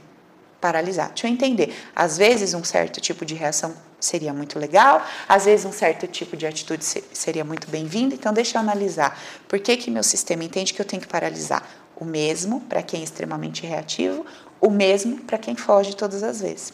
paralisado. 0.60 1.10
Deixa 1.10 1.26
eu 1.26 1.32
entender. 1.32 1.74
Às 1.96 2.18
vezes 2.18 2.54
um 2.54 2.62
certo 2.62 3.00
tipo 3.00 3.24
de 3.24 3.34
reação 3.34 3.74
seria 3.98 4.32
muito 4.32 4.58
legal, 4.58 5.04
às 5.28 5.44
vezes 5.44 5.64
um 5.64 5.72
certo 5.72 6.08
tipo 6.08 6.36
de 6.36 6.44
atitude 6.44 6.84
seria 6.84 7.44
muito 7.44 7.70
bem-vindo, 7.70 8.14
então 8.14 8.32
deixa 8.32 8.58
eu 8.58 8.60
analisar. 8.60 9.18
Por 9.48 9.60
que, 9.60 9.76
que 9.76 9.90
meu 9.90 10.02
sistema 10.02 10.42
entende 10.42 10.74
que 10.74 10.80
eu 10.80 10.86
tenho 10.86 11.00
que 11.00 11.08
paralisar? 11.08 11.64
O 11.96 12.04
mesmo 12.04 12.60
para 12.62 12.82
quem 12.82 13.00
é 13.00 13.04
extremamente 13.04 13.64
reativo, 13.64 14.26
o 14.60 14.70
mesmo 14.70 15.18
para 15.18 15.38
quem 15.38 15.54
foge 15.54 15.94
todas 15.94 16.22
as 16.24 16.40
vezes. 16.40 16.72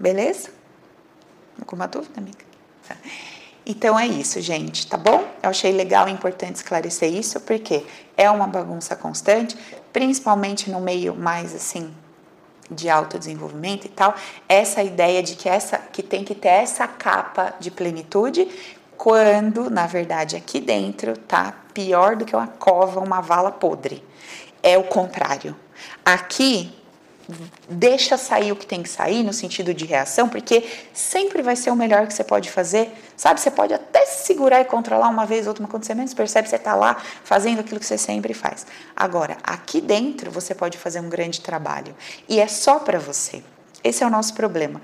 Beleza? 0.00 0.48
Alguma 1.60 1.86
dúvida, 1.86 2.18
amiga? 2.18 2.47
Então 3.66 3.98
é 3.98 4.06
isso, 4.06 4.40
gente, 4.40 4.86
tá 4.86 4.96
bom? 4.96 5.28
Eu 5.42 5.50
achei 5.50 5.72
legal 5.72 6.08
e 6.08 6.12
importante 6.12 6.56
esclarecer 6.56 7.12
isso, 7.12 7.38
porque 7.40 7.84
é 8.16 8.30
uma 8.30 8.46
bagunça 8.46 8.96
constante, 8.96 9.56
principalmente 9.92 10.70
no 10.70 10.80
meio 10.80 11.14
mais 11.14 11.54
assim 11.54 11.92
de 12.70 12.88
autodesenvolvimento 12.88 13.86
e 13.86 13.90
tal, 13.90 14.14
essa 14.48 14.82
ideia 14.82 15.22
de 15.22 15.36
que 15.36 15.48
essa 15.48 15.78
que 15.78 16.02
tem 16.02 16.24
que 16.24 16.34
ter 16.34 16.48
essa 16.48 16.86
capa 16.86 17.54
de 17.60 17.70
plenitude, 17.70 18.48
quando 18.96 19.70
na 19.70 19.86
verdade 19.86 20.36
aqui 20.36 20.60
dentro 20.60 21.16
tá 21.16 21.54
pior 21.72 22.16
do 22.16 22.24
que 22.24 22.34
uma 22.34 22.46
cova, 22.48 23.00
uma 23.00 23.20
vala 23.20 23.50
podre. 23.50 24.02
É 24.62 24.76
o 24.76 24.84
contrário. 24.84 25.54
Aqui 26.04 26.77
deixa 27.68 28.16
sair 28.16 28.52
o 28.52 28.56
que 28.56 28.66
tem 28.66 28.82
que 28.82 28.88
sair 28.88 29.22
no 29.22 29.32
sentido 29.32 29.74
de 29.74 29.84
reação, 29.84 30.28
porque 30.28 30.64
sempre 30.94 31.42
vai 31.42 31.56
ser 31.56 31.70
o 31.70 31.76
melhor 31.76 32.06
que 32.06 32.14
você 32.14 32.24
pode 32.24 32.50
fazer. 32.50 32.90
Sabe, 33.16 33.40
você 33.40 33.50
pode 33.50 33.74
até 33.74 34.06
se 34.06 34.26
segurar 34.26 34.60
e 34.60 34.64
controlar 34.64 35.08
uma 35.08 35.26
vez 35.26 35.46
ou 35.46 35.50
outra, 35.50 35.62
mas 35.62 35.70
quando 35.70 35.84
você 35.84 35.94
menos 35.94 36.14
percebe, 36.14 36.48
você 36.48 36.56
está 36.56 36.74
lá 36.74 36.96
fazendo 37.24 37.60
aquilo 37.60 37.78
que 37.78 37.86
você 37.86 37.98
sempre 37.98 38.32
faz. 38.32 38.66
Agora, 38.96 39.36
aqui 39.42 39.80
dentro 39.80 40.30
você 40.30 40.54
pode 40.54 40.78
fazer 40.78 41.00
um 41.00 41.08
grande 41.08 41.40
trabalho 41.40 41.94
e 42.28 42.40
é 42.40 42.46
só 42.46 42.78
para 42.78 42.98
você. 42.98 43.42
Esse 43.84 44.02
é 44.02 44.06
o 44.06 44.10
nosso 44.10 44.34
problema. 44.34 44.80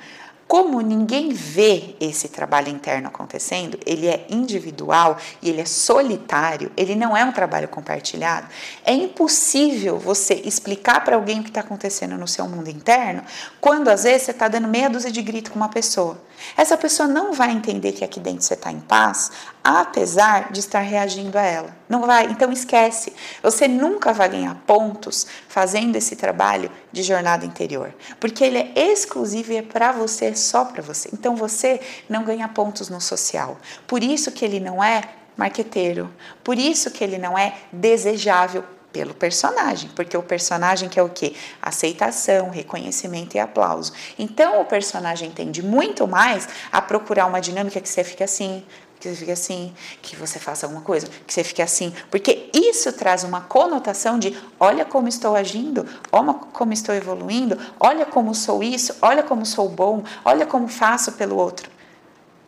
Como 0.46 0.80
ninguém 0.80 1.32
vê 1.32 1.96
esse 2.00 2.28
trabalho 2.28 2.68
interno 2.68 3.08
acontecendo, 3.08 3.78
ele 3.86 4.06
é 4.06 4.26
individual 4.28 5.16
e 5.40 5.48
ele 5.48 5.60
é 5.60 5.64
solitário, 5.64 6.70
ele 6.76 6.94
não 6.94 7.16
é 7.16 7.24
um 7.24 7.32
trabalho 7.32 7.66
compartilhado, 7.68 8.46
é 8.84 8.92
impossível 8.92 9.98
você 9.98 10.34
explicar 10.44 11.02
para 11.02 11.16
alguém 11.16 11.40
o 11.40 11.42
que 11.42 11.48
está 11.48 11.60
acontecendo 11.60 12.16
no 12.16 12.28
seu 12.28 12.46
mundo 12.46 12.68
interno 12.68 13.22
quando 13.60 13.88
às 13.88 14.04
vezes 14.04 14.22
você 14.22 14.30
está 14.32 14.46
dando 14.48 14.68
meia 14.68 14.90
dúzia 14.90 15.10
de 15.10 15.22
grito 15.22 15.50
com 15.50 15.56
uma 15.56 15.68
pessoa. 15.68 16.18
Essa 16.56 16.76
pessoa 16.76 17.08
não 17.08 17.32
vai 17.32 17.50
entender 17.50 17.92
que 17.92 18.04
aqui 18.04 18.20
dentro 18.20 18.42
você 18.42 18.54
está 18.54 18.70
em 18.70 18.80
paz, 18.80 19.30
apesar 19.64 20.52
de 20.52 20.60
estar 20.60 20.80
reagindo 20.80 21.38
a 21.38 21.42
ela. 21.42 21.74
Não 21.88 22.02
vai, 22.02 22.26
então 22.26 22.52
esquece. 22.52 23.14
Você 23.42 23.66
nunca 23.66 24.12
vai 24.12 24.28
ganhar 24.28 24.54
pontos 24.66 25.26
fazendo 25.48 25.96
esse 25.96 26.14
trabalho 26.16 26.70
de 26.92 27.02
jornada 27.02 27.46
interior, 27.46 27.94
porque 28.20 28.44
ele 28.44 28.58
é 28.58 28.92
exclusivo 28.92 29.52
e 29.52 29.56
é 29.56 29.62
para 29.62 29.90
você, 29.90 30.36
só 30.36 30.66
para 30.66 30.82
você. 30.82 31.08
Então 31.14 31.34
você 31.34 31.80
não 32.10 32.24
ganha 32.24 32.46
pontos 32.46 32.90
no 32.90 33.00
social. 33.00 33.56
Por 33.86 34.02
isso 34.02 34.30
que 34.30 34.44
ele 34.44 34.60
não 34.60 34.84
é 34.84 35.00
marqueteiro, 35.34 36.12
por 36.44 36.58
isso 36.58 36.90
que 36.90 37.02
ele 37.02 37.16
não 37.16 37.36
é 37.36 37.54
desejável 37.72 38.64
pelo 38.94 39.12
personagem, 39.12 39.90
porque 39.96 40.16
o 40.16 40.22
personagem 40.22 40.88
quer 40.88 41.02
o 41.02 41.08
quê? 41.08 41.34
Aceitação, 41.60 42.48
reconhecimento 42.48 43.34
e 43.34 43.40
aplauso. 43.40 43.92
Então 44.16 44.60
o 44.60 44.64
personagem 44.64 45.32
tende 45.32 45.60
muito 45.64 46.06
mais 46.06 46.48
a 46.70 46.80
procurar 46.80 47.26
uma 47.26 47.40
dinâmica 47.40 47.80
que 47.80 47.88
você 47.88 48.04
fica 48.04 48.22
assim, 48.22 48.64
que 49.04 49.10
você 49.10 49.16
fique 49.16 49.32
assim, 49.32 49.74
que 50.00 50.16
você 50.16 50.38
faça 50.38 50.66
alguma 50.66 50.82
coisa, 50.82 51.06
que 51.26 51.32
você 51.32 51.44
fique 51.44 51.60
assim, 51.60 51.92
porque 52.10 52.48
isso 52.54 52.92
traz 52.92 53.24
uma 53.24 53.42
conotação 53.42 54.18
de 54.18 54.36
olha 54.58 54.84
como 54.84 55.08
estou 55.08 55.36
agindo, 55.36 55.86
olha 56.10 56.32
como 56.32 56.72
estou 56.72 56.94
evoluindo, 56.94 57.58
olha 57.78 58.06
como 58.06 58.34
sou 58.34 58.62
isso, 58.62 58.94
olha 59.02 59.22
como 59.22 59.44
sou 59.44 59.68
bom, 59.68 60.02
olha 60.24 60.46
como 60.46 60.68
faço 60.68 61.12
pelo 61.12 61.36
outro. 61.36 61.73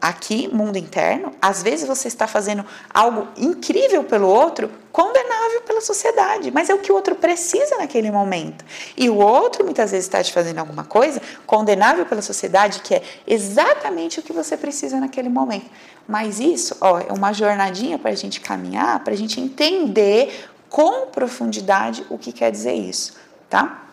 Aqui, 0.01 0.47
mundo 0.49 0.77
interno, 0.77 1.33
às 1.41 1.63
vezes 1.63 1.89
você 1.89 2.07
está 2.07 2.27
fazendo 2.27 2.65
algo 2.93 3.29
incrível 3.37 4.05
pelo 4.05 4.29
outro, 4.29 4.71
condenável 4.93 5.63
pela 5.63 5.81
sociedade, 5.81 6.51
mas 6.51 6.69
é 6.69 6.75
o 6.75 6.79
que 6.79 6.93
o 6.93 6.95
outro 6.95 7.15
precisa 7.15 7.77
naquele 7.79 8.11
momento. 8.11 8.65
E 8.97 9.09
o 9.09 9.17
outro 9.17 9.65
muitas 9.65 9.91
vezes 9.91 10.07
está 10.07 10.23
te 10.23 10.33
fazendo 10.33 10.59
alguma 10.59 10.85
coisa 10.85 11.21
condenável 11.47 12.05
pela 12.05 12.23
sociedade, 12.23 12.81
que 12.81 12.95
é 12.95 13.03
exatamente 13.27 14.21
o 14.21 14.23
que 14.23 14.33
você 14.33 14.57
precisa 14.57 15.01
naquele 15.01 15.29
momento. 15.29 15.71
Mas 16.07 16.41
isso, 16.41 16.77
ó, 16.81 17.01
é 17.01 17.13
uma 17.13 17.33
jornadinha 17.33 17.99
para 17.99 18.11
a 18.11 18.15
gente 18.15 18.41
caminhar, 18.41 19.03
para 19.03 19.13
a 19.15 19.17
gente 19.17 19.41
entender 19.41 20.49
com 20.69 21.07
profundidade 21.07 22.05
o 22.11 22.19
que 22.19 22.33
quer 22.33 22.51
dizer 22.51 22.75
isso, 22.75 23.15
tá? 23.49 23.87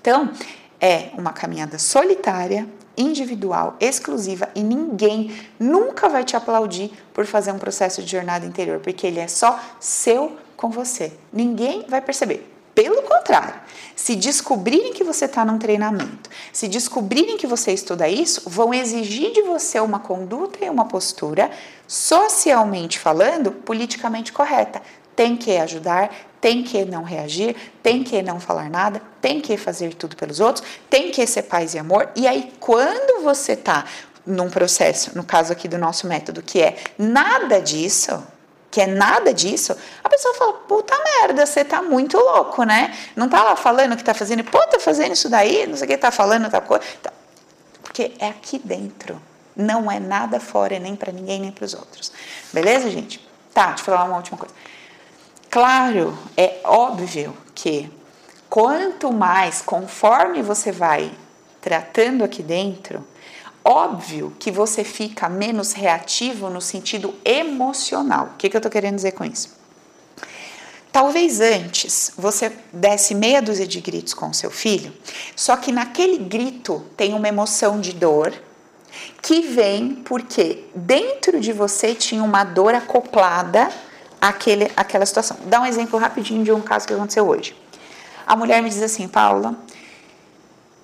Então, 0.00 0.30
é 0.80 1.10
uma 1.16 1.32
caminhada 1.32 1.78
solitária, 1.78 2.68
individual, 2.96 3.76
exclusiva 3.80 4.48
e 4.54 4.62
ninguém 4.62 5.34
nunca 5.58 6.08
vai 6.08 6.24
te 6.24 6.36
aplaudir 6.36 6.90
por 7.14 7.26
fazer 7.26 7.52
um 7.52 7.58
processo 7.58 8.02
de 8.02 8.10
jornada 8.10 8.46
interior, 8.46 8.80
porque 8.80 9.06
ele 9.06 9.20
é 9.20 9.28
só 9.28 9.58
seu 9.78 10.36
com 10.56 10.70
você. 10.70 11.12
Ninguém 11.32 11.84
vai 11.88 12.00
perceber. 12.00 12.46
Pelo 12.74 13.02
contrário, 13.02 13.54
se 13.96 14.14
descobrirem 14.14 14.92
que 14.92 15.04
você 15.04 15.24
está 15.24 15.44
num 15.44 15.58
treinamento, 15.58 16.30
se 16.52 16.68
descobrirem 16.68 17.36
que 17.36 17.46
você 17.46 17.72
estuda 17.72 18.08
isso, 18.08 18.48
vão 18.48 18.72
exigir 18.72 19.32
de 19.32 19.42
você 19.42 19.80
uma 19.80 19.98
conduta 19.98 20.64
e 20.64 20.70
uma 20.70 20.86
postura, 20.86 21.50
socialmente 21.86 22.98
falando, 22.98 23.50
politicamente 23.50 24.32
correta. 24.32 24.80
Tem 25.14 25.36
que 25.36 25.56
ajudar, 25.56 26.10
tem 26.40 26.62
que 26.62 26.84
não 26.84 27.02
reagir, 27.02 27.54
tem 27.82 28.02
que 28.02 28.22
não 28.22 28.40
falar 28.40 28.70
nada, 28.70 29.02
tem 29.20 29.40
que 29.40 29.56
fazer 29.56 29.94
tudo 29.94 30.16
pelos 30.16 30.40
outros, 30.40 30.66
tem 30.88 31.10
que 31.10 31.26
ser 31.26 31.42
paz 31.42 31.74
e 31.74 31.78
amor. 31.78 32.08
E 32.16 32.26
aí, 32.26 32.52
quando 32.58 33.22
você 33.22 33.52
está 33.52 33.84
num 34.24 34.48
processo, 34.48 35.16
no 35.16 35.24
caso 35.24 35.52
aqui 35.52 35.68
do 35.68 35.78
nosso 35.78 36.06
método, 36.06 36.42
que 36.42 36.60
é 36.60 36.76
nada 36.98 37.60
disso, 37.60 38.22
que 38.70 38.80
é 38.80 38.86
nada 38.86 39.34
disso, 39.34 39.76
a 40.02 40.08
pessoa 40.08 40.34
fala, 40.34 40.52
puta 40.52 40.94
merda, 41.20 41.44
você 41.44 41.64
tá 41.64 41.82
muito 41.82 42.16
louco, 42.16 42.62
né? 42.62 42.96
Não 43.16 43.28
tá 43.28 43.42
lá 43.42 43.56
falando 43.56 43.96
que 43.96 44.04
tá 44.04 44.14
fazendo, 44.14 44.44
pô, 44.44 44.58
tá 44.66 44.78
fazendo 44.78 45.12
isso 45.12 45.28
daí, 45.28 45.66
não 45.66 45.76
sei 45.76 45.86
o 45.86 45.90
que, 45.90 45.96
tá 45.96 46.10
falando 46.10 46.48
tal 46.48 46.62
coisa. 46.62 46.84
Tá. 47.02 47.12
Porque 47.82 48.12
é 48.18 48.28
aqui 48.28 48.58
dentro. 48.58 49.20
Não 49.56 49.90
é 49.90 49.98
nada 49.98 50.38
fora, 50.38 50.78
nem 50.78 50.94
para 50.94 51.12
ninguém, 51.12 51.40
nem 51.40 51.50
para 51.50 51.64
os 51.64 51.74
outros. 51.74 52.12
Beleza, 52.52 52.88
gente? 52.88 53.28
Tá, 53.52 53.66
deixa 53.68 53.82
eu 53.82 53.84
falar 53.86 54.04
uma 54.04 54.16
última 54.16 54.38
coisa. 54.38 54.54
Claro, 55.50 56.16
é 56.36 56.60
óbvio 56.62 57.36
que 57.52 57.90
quanto 58.48 59.12
mais, 59.12 59.60
conforme 59.60 60.42
você 60.42 60.70
vai 60.70 61.10
tratando 61.60 62.22
aqui 62.22 62.40
dentro, 62.40 63.04
óbvio 63.64 64.32
que 64.38 64.52
você 64.52 64.84
fica 64.84 65.28
menos 65.28 65.72
reativo 65.72 66.48
no 66.48 66.60
sentido 66.60 67.12
emocional. 67.24 68.26
O 68.26 68.36
que, 68.38 68.48
que 68.48 68.56
eu 68.56 68.60
estou 68.60 68.70
querendo 68.70 68.94
dizer 68.94 69.10
com 69.10 69.24
isso? 69.24 69.58
Talvez 70.92 71.40
antes 71.40 72.12
você 72.16 72.52
desse 72.72 73.12
meia 73.12 73.42
dúzia 73.42 73.66
de 73.66 73.80
gritos 73.80 74.14
com 74.14 74.32
seu 74.32 74.52
filho, 74.52 74.92
só 75.34 75.56
que 75.56 75.72
naquele 75.72 76.18
grito 76.18 76.84
tem 76.96 77.12
uma 77.12 77.26
emoção 77.26 77.80
de 77.80 77.92
dor 77.92 78.32
que 79.20 79.40
vem 79.40 79.96
porque 79.96 80.64
dentro 80.76 81.40
de 81.40 81.52
você 81.52 81.92
tinha 81.92 82.22
uma 82.22 82.44
dor 82.44 82.72
acoplada 82.72 83.68
àquele, 84.20 84.70
àquela 84.76 85.06
situação. 85.06 85.36
Dá 85.46 85.60
um 85.60 85.66
exemplo 85.66 85.98
rapidinho 85.98 86.44
de 86.44 86.52
um 86.52 86.60
caso 86.60 86.86
que 86.86 86.92
aconteceu 86.92 87.26
hoje. 87.26 87.56
A 88.26 88.36
mulher 88.36 88.62
me 88.62 88.68
diz 88.68 88.82
assim, 88.82 89.08
Paula, 89.08 89.56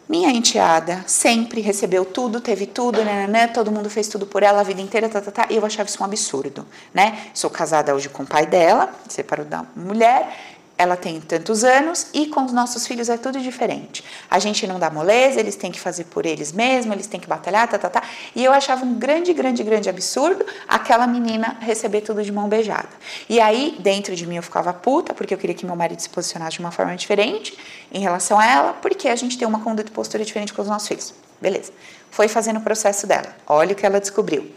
minha 0.08 0.30
enteada 0.30 1.02
sempre 1.06 1.60
recebeu 1.60 2.04
tudo, 2.04 2.40
teve 2.40 2.66
tudo, 2.66 3.04
né, 3.04 3.26
né, 3.26 3.26
né, 3.26 3.46
todo 3.48 3.72
mundo 3.72 3.90
fez 3.90 4.06
tudo 4.06 4.24
por 4.24 4.42
ela 4.42 4.60
a 4.60 4.62
vida 4.62 4.80
inteira, 4.80 5.08
tá, 5.08 5.20
tá, 5.20 5.30
tá, 5.32 5.46
e 5.50 5.56
eu 5.56 5.66
achava 5.66 5.88
isso 5.88 6.00
um 6.00 6.06
absurdo, 6.06 6.64
né? 6.94 7.18
Sou 7.34 7.50
casada 7.50 7.92
hoje 7.92 8.08
com 8.08 8.22
o 8.22 8.26
pai 8.26 8.46
dela, 8.46 8.94
separou 9.08 9.44
da 9.44 9.64
mulher, 9.74 10.55
ela 10.78 10.96
tem 10.96 11.20
tantos 11.20 11.64
anos 11.64 12.08
e 12.12 12.26
com 12.26 12.44
os 12.44 12.52
nossos 12.52 12.86
filhos 12.86 13.08
é 13.08 13.16
tudo 13.16 13.40
diferente. 13.40 14.04
A 14.30 14.38
gente 14.38 14.66
não 14.66 14.78
dá 14.78 14.90
moleza, 14.90 15.40
eles 15.40 15.56
têm 15.56 15.72
que 15.72 15.80
fazer 15.80 16.04
por 16.04 16.26
eles 16.26 16.52
mesmos, 16.52 16.92
eles 16.92 17.06
têm 17.06 17.18
que 17.18 17.26
batalhar, 17.26 17.66
tá, 17.68 17.78
tá, 17.78 17.88
tá. 17.88 18.02
E 18.34 18.44
eu 18.44 18.52
achava 18.52 18.84
um 18.84 18.94
grande, 18.94 19.32
grande, 19.32 19.62
grande 19.62 19.88
absurdo 19.88 20.44
aquela 20.68 21.06
menina 21.06 21.56
receber 21.60 22.02
tudo 22.02 22.22
de 22.22 22.30
mão 22.30 22.48
beijada. 22.48 22.88
E 23.28 23.40
aí, 23.40 23.76
dentro 23.78 24.14
de 24.14 24.26
mim, 24.26 24.36
eu 24.36 24.42
ficava 24.42 24.72
puta, 24.72 25.14
porque 25.14 25.32
eu 25.32 25.38
queria 25.38 25.54
que 25.54 25.64
meu 25.64 25.76
marido 25.76 26.00
se 26.00 26.10
posicionasse 26.10 26.56
de 26.56 26.60
uma 26.60 26.70
forma 26.70 26.94
diferente 26.94 27.56
em 27.90 28.00
relação 28.00 28.38
a 28.38 28.46
ela, 28.46 28.72
porque 28.74 29.08
a 29.08 29.16
gente 29.16 29.38
tem 29.38 29.48
uma 29.48 29.60
conduta 29.60 29.88
e 29.88 29.92
postura 29.92 30.24
diferente 30.24 30.52
com 30.52 30.60
os 30.60 30.68
nossos 30.68 30.88
filhos. 30.88 31.14
Beleza. 31.40 31.72
Foi 32.10 32.28
fazendo 32.28 32.58
o 32.58 32.62
processo 32.62 33.06
dela. 33.06 33.34
Olha 33.46 33.72
o 33.72 33.74
que 33.74 33.84
ela 33.84 34.00
descobriu. 34.00 34.50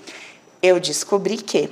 Eu 0.61 0.79
descobri 0.79 1.37
que 1.37 1.69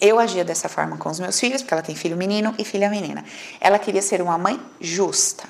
eu 0.00 0.18
agia 0.18 0.44
dessa 0.44 0.68
forma 0.68 0.96
com 0.96 1.08
os 1.08 1.20
meus 1.20 1.38
filhos, 1.38 1.62
porque 1.62 1.74
ela 1.74 1.82
tem 1.82 1.94
filho 1.94 2.16
menino 2.16 2.54
e 2.58 2.64
filha 2.64 2.88
menina. 2.88 3.24
Ela 3.60 3.78
queria 3.78 4.02
ser 4.02 4.22
uma 4.22 4.38
mãe 4.38 4.60
justa. 4.80 5.44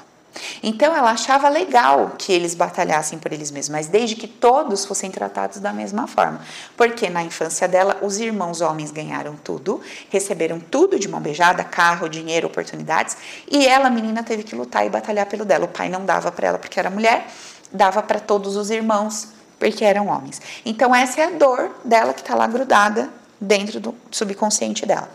Então 0.63 0.95
ela 0.95 1.11
achava 1.11 1.49
legal 1.49 2.13
que 2.17 2.33
eles 2.33 2.55
batalhassem 2.55 3.19
por 3.19 3.33
eles 3.33 3.51
mesmos, 3.51 3.71
mas 3.71 3.87
desde 3.89 4.15
que 4.15 4.29
todos 4.29 4.85
fossem 4.85 5.11
tratados 5.11 5.59
da 5.59 5.73
mesma 5.73 6.07
forma. 6.07 6.41
Porque 6.77 7.09
na 7.09 7.23
infância 7.23 7.67
dela, 7.67 7.99
os 8.03 8.19
irmãos 8.19 8.61
homens 8.61 8.91
ganharam 8.91 9.35
tudo, 9.37 9.81
receberam 10.09 10.61
tudo 10.61 10.99
de 10.99 11.09
mão 11.09 11.21
beijada, 11.21 11.65
carro, 11.65 12.09
dinheiro, 12.09 12.47
oportunidades, 12.47 13.17
e 13.51 13.67
ela, 13.67 13.91
menina, 13.91 14.23
teve 14.23 14.43
que 14.43 14.55
lutar 14.55 14.87
e 14.87 14.91
batalhar 14.91 15.27
pelo 15.27 15.45
dela. 15.45 15.65
O 15.65 15.69
pai 15.69 15.89
não 15.89 16.05
dava 16.05 16.31
para 16.31 16.49
ela 16.49 16.59
porque 16.59 16.79
era 16.79 16.91
mulher, 16.91 17.27
dava 17.73 18.03
para 18.03 18.21
todos 18.21 18.57
os 18.57 18.71
irmãos 18.71 19.29
porque 19.59 19.85
eram 19.85 20.09
homens. 20.09 20.41
Então 20.65 20.95
essa 20.95 21.21
é 21.21 21.25
a 21.25 21.31
dor 21.31 21.71
dela 21.85 22.15
que 22.15 22.21
está 22.21 22.35
lá 22.35 22.47
grudada 22.47 23.20
dentro 23.41 23.81
do 23.81 23.95
subconsciente 24.11 24.85
dela. 24.85 25.11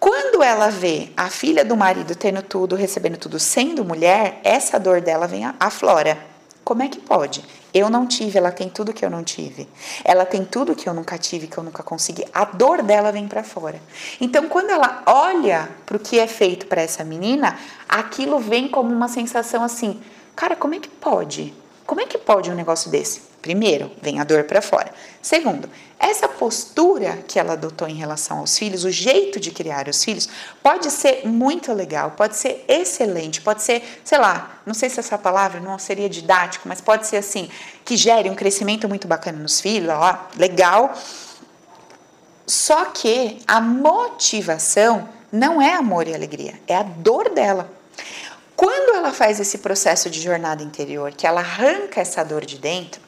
Quando 0.00 0.42
ela 0.42 0.68
vê 0.68 1.10
a 1.16 1.30
filha 1.30 1.64
do 1.64 1.76
marido 1.76 2.16
tendo 2.16 2.42
tudo, 2.42 2.74
recebendo 2.74 3.16
tudo, 3.16 3.38
sendo 3.38 3.84
mulher, 3.84 4.40
essa 4.42 4.78
dor 4.80 5.00
dela 5.00 5.28
vem 5.28 5.44
à 5.44 5.70
flora. 5.70 6.18
Como 6.64 6.82
é 6.82 6.88
que 6.88 6.98
pode? 6.98 7.44
Eu 7.72 7.88
não 7.88 8.06
tive, 8.06 8.36
ela 8.36 8.50
tem 8.50 8.68
tudo 8.68 8.92
que 8.92 9.04
eu 9.04 9.10
não 9.10 9.22
tive. 9.22 9.68
Ela 10.04 10.24
tem 10.24 10.44
tudo 10.44 10.74
que 10.74 10.88
eu 10.88 10.94
nunca 10.94 11.16
tive, 11.16 11.46
que 11.46 11.56
eu 11.56 11.62
nunca 11.62 11.82
consegui. 11.82 12.24
A 12.34 12.44
dor 12.44 12.82
dela 12.82 13.10
vem 13.10 13.26
para 13.26 13.42
fora. 13.42 13.80
Então, 14.20 14.48
quando 14.48 14.70
ela 14.70 15.02
olha 15.06 15.68
para 15.86 15.96
o 15.96 16.00
que 16.00 16.18
é 16.18 16.26
feito 16.26 16.66
para 16.66 16.82
essa 16.82 17.02
menina, 17.04 17.58
aquilo 17.88 18.38
vem 18.38 18.68
como 18.68 18.92
uma 18.92 19.08
sensação 19.08 19.62
assim: 19.62 20.00
cara, 20.36 20.54
como 20.54 20.74
é 20.74 20.80
que 20.80 20.88
pode? 20.88 21.54
Como 21.86 22.00
é 22.00 22.06
que 22.06 22.18
pode 22.18 22.50
um 22.50 22.54
negócio 22.54 22.90
desse? 22.90 23.31
Primeiro, 23.42 23.90
vem 24.00 24.20
a 24.20 24.24
dor 24.24 24.44
para 24.44 24.62
fora. 24.62 24.94
Segundo, 25.20 25.68
essa 25.98 26.28
postura 26.28 27.18
que 27.26 27.40
ela 27.40 27.54
adotou 27.54 27.88
em 27.88 27.94
relação 27.96 28.38
aos 28.38 28.56
filhos, 28.56 28.84
o 28.84 28.90
jeito 28.90 29.40
de 29.40 29.50
criar 29.50 29.88
os 29.88 30.02
filhos, 30.04 30.28
pode 30.62 30.88
ser 30.92 31.26
muito 31.26 31.72
legal, 31.72 32.12
pode 32.12 32.36
ser 32.36 32.64
excelente, 32.68 33.40
pode 33.40 33.62
ser, 33.62 33.82
sei 34.04 34.18
lá, 34.18 34.60
não 34.64 34.72
sei 34.72 34.88
se 34.88 35.00
essa 35.00 35.18
palavra 35.18 35.60
não 35.60 35.76
seria 35.76 36.08
didático, 36.08 36.68
mas 36.68 36.80
pode 36.80 37.08
ser 37.08 37.16
assim, 37.16 37.50
que 37.84 37.96
gere 37.96 38.30
um 38.30 38.34
crescimento 38.36 38.88
muito 38.88 39.08
bacana 39.08 39.38
nos 39.38 39.60
filhos, 39.60 39.90
ó, 39.90 40.18
legal. 40.36 40.94
Só 42.46 42.84
que 42.86 43.42
a 43.46 43.60
motivação 43.60 45.08
não 45.32 45.60
é 45.60 45.74
amor 45.74 46.06
e 46.06 46.14
alegria, 46.14 46.60
é 46.68 46.76
a 46.76 46.84
dor 46.84 47.30
dela. 47.30 47.68
Quando 48.54 48.94
ela 48.94 49.10
faz 49.10 49.40
esse 49.40 49.58
processo 49.58 50.08
de 50.08 50.20
jornada 50.20 50.62
interior, 50.62 51.10
que 51.12 51.26
ela 51.26 51.40
arranca 51.40 52.00
essa 52.00 52.22
dor 52.22 52.44
de 52.44 52.58
dentro, 52.58 53.00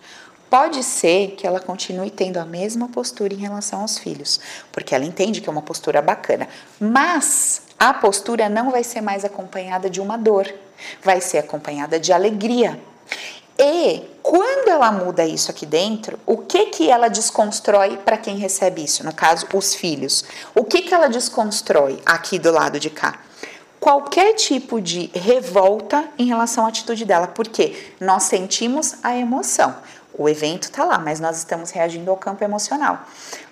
Pode 0.55 0.85
ser 0.85 1.33
que 1.33 1.49
ela 1.49 1.59
continue 1.59 2.13
tendo 2.13 2.37
a 2.37 2.45
mesma 2.45 2.89
postura 2.89 3.35
em 3.35 3.39
relação 3.39 3.81
aos 3.81 3.99
filhos, 3.99 4.39
porque 4.71 4.95
ela 4.95 5.05
entende 5.05 5.41
que 5.41 5.49
é 5.49 5.53
uma 5.53 5.61
postura 5.61 6.01
bacana, 6.01 6.47
mas 6.79 7.63
a 7.77 7.93
postura 7.93 8.49
não 8.49 8.71
vai 8.71 8.85
ser 8.85 9.01
mais 9.01 9.25
acompanhada 9.25 9.91
de 9.91 10.01
uma 10.01 10.17
dor, 10.17 10.47
vai 11.03 11.21
ser 11.21 11.39
acompanhada 11.39 11.99
de 11.99 12.13
alegria. 12.13 12.81
E 13.59 14.05
quando 14.23 14.69
ela 14.69 14.93
muda 14.93 15.27
isso 15.27 15.51
aqui 15.51 15.67
dentro, 15.67 16.21
o 16.25 16.37
que 16.37 16.67
que 16.67 16.89
ela 16.89 17.09
desconstrói 17.09 17.97
para 17.97 18.17
quem 18.17 18.37
recebe 18.37 18.85
isso? 18.85 19.05
No 19.05 19.13
caso, 19.13 19.49
os 19.53 19.75
filhos. 19.75 20.25
O 20.55 20.63
que 20.63 20.83
que 20.83 20.95
ela 20.95 21.09
desconstrói 21.09 22.01
aqui 22.07 22.39
do 22.39 22.53
lado 22.53 22.79
de 22.79 22.91
cá? 22.91 23.19
Qualquer 23.81 24.35
tipo 24.35 24.81
de 24.81 25.11
revolta 25.13 26.05
em 26.17 26.27
relação 26.27 26.65
à 26.65 26.69
atitude 26.69 27.05
dela, 27.05 27.27
porque 27.27 27.93
nós 28.01 28.23
sentimos 28.23 28.95
a 29.03 29.15
emoção. 29.17 29.75
O 30.17 30.29
evento 30.29 30.65
está 30.65 30.85
lá, 30.85 30.99
mas 30.99 31.19
nós 31.19 31.39
estamos 31.39 31.71
reagindo 31.71 32.11
ao 32.11 32.17
campo 32.17 32.45
emocional. 32.45 33.05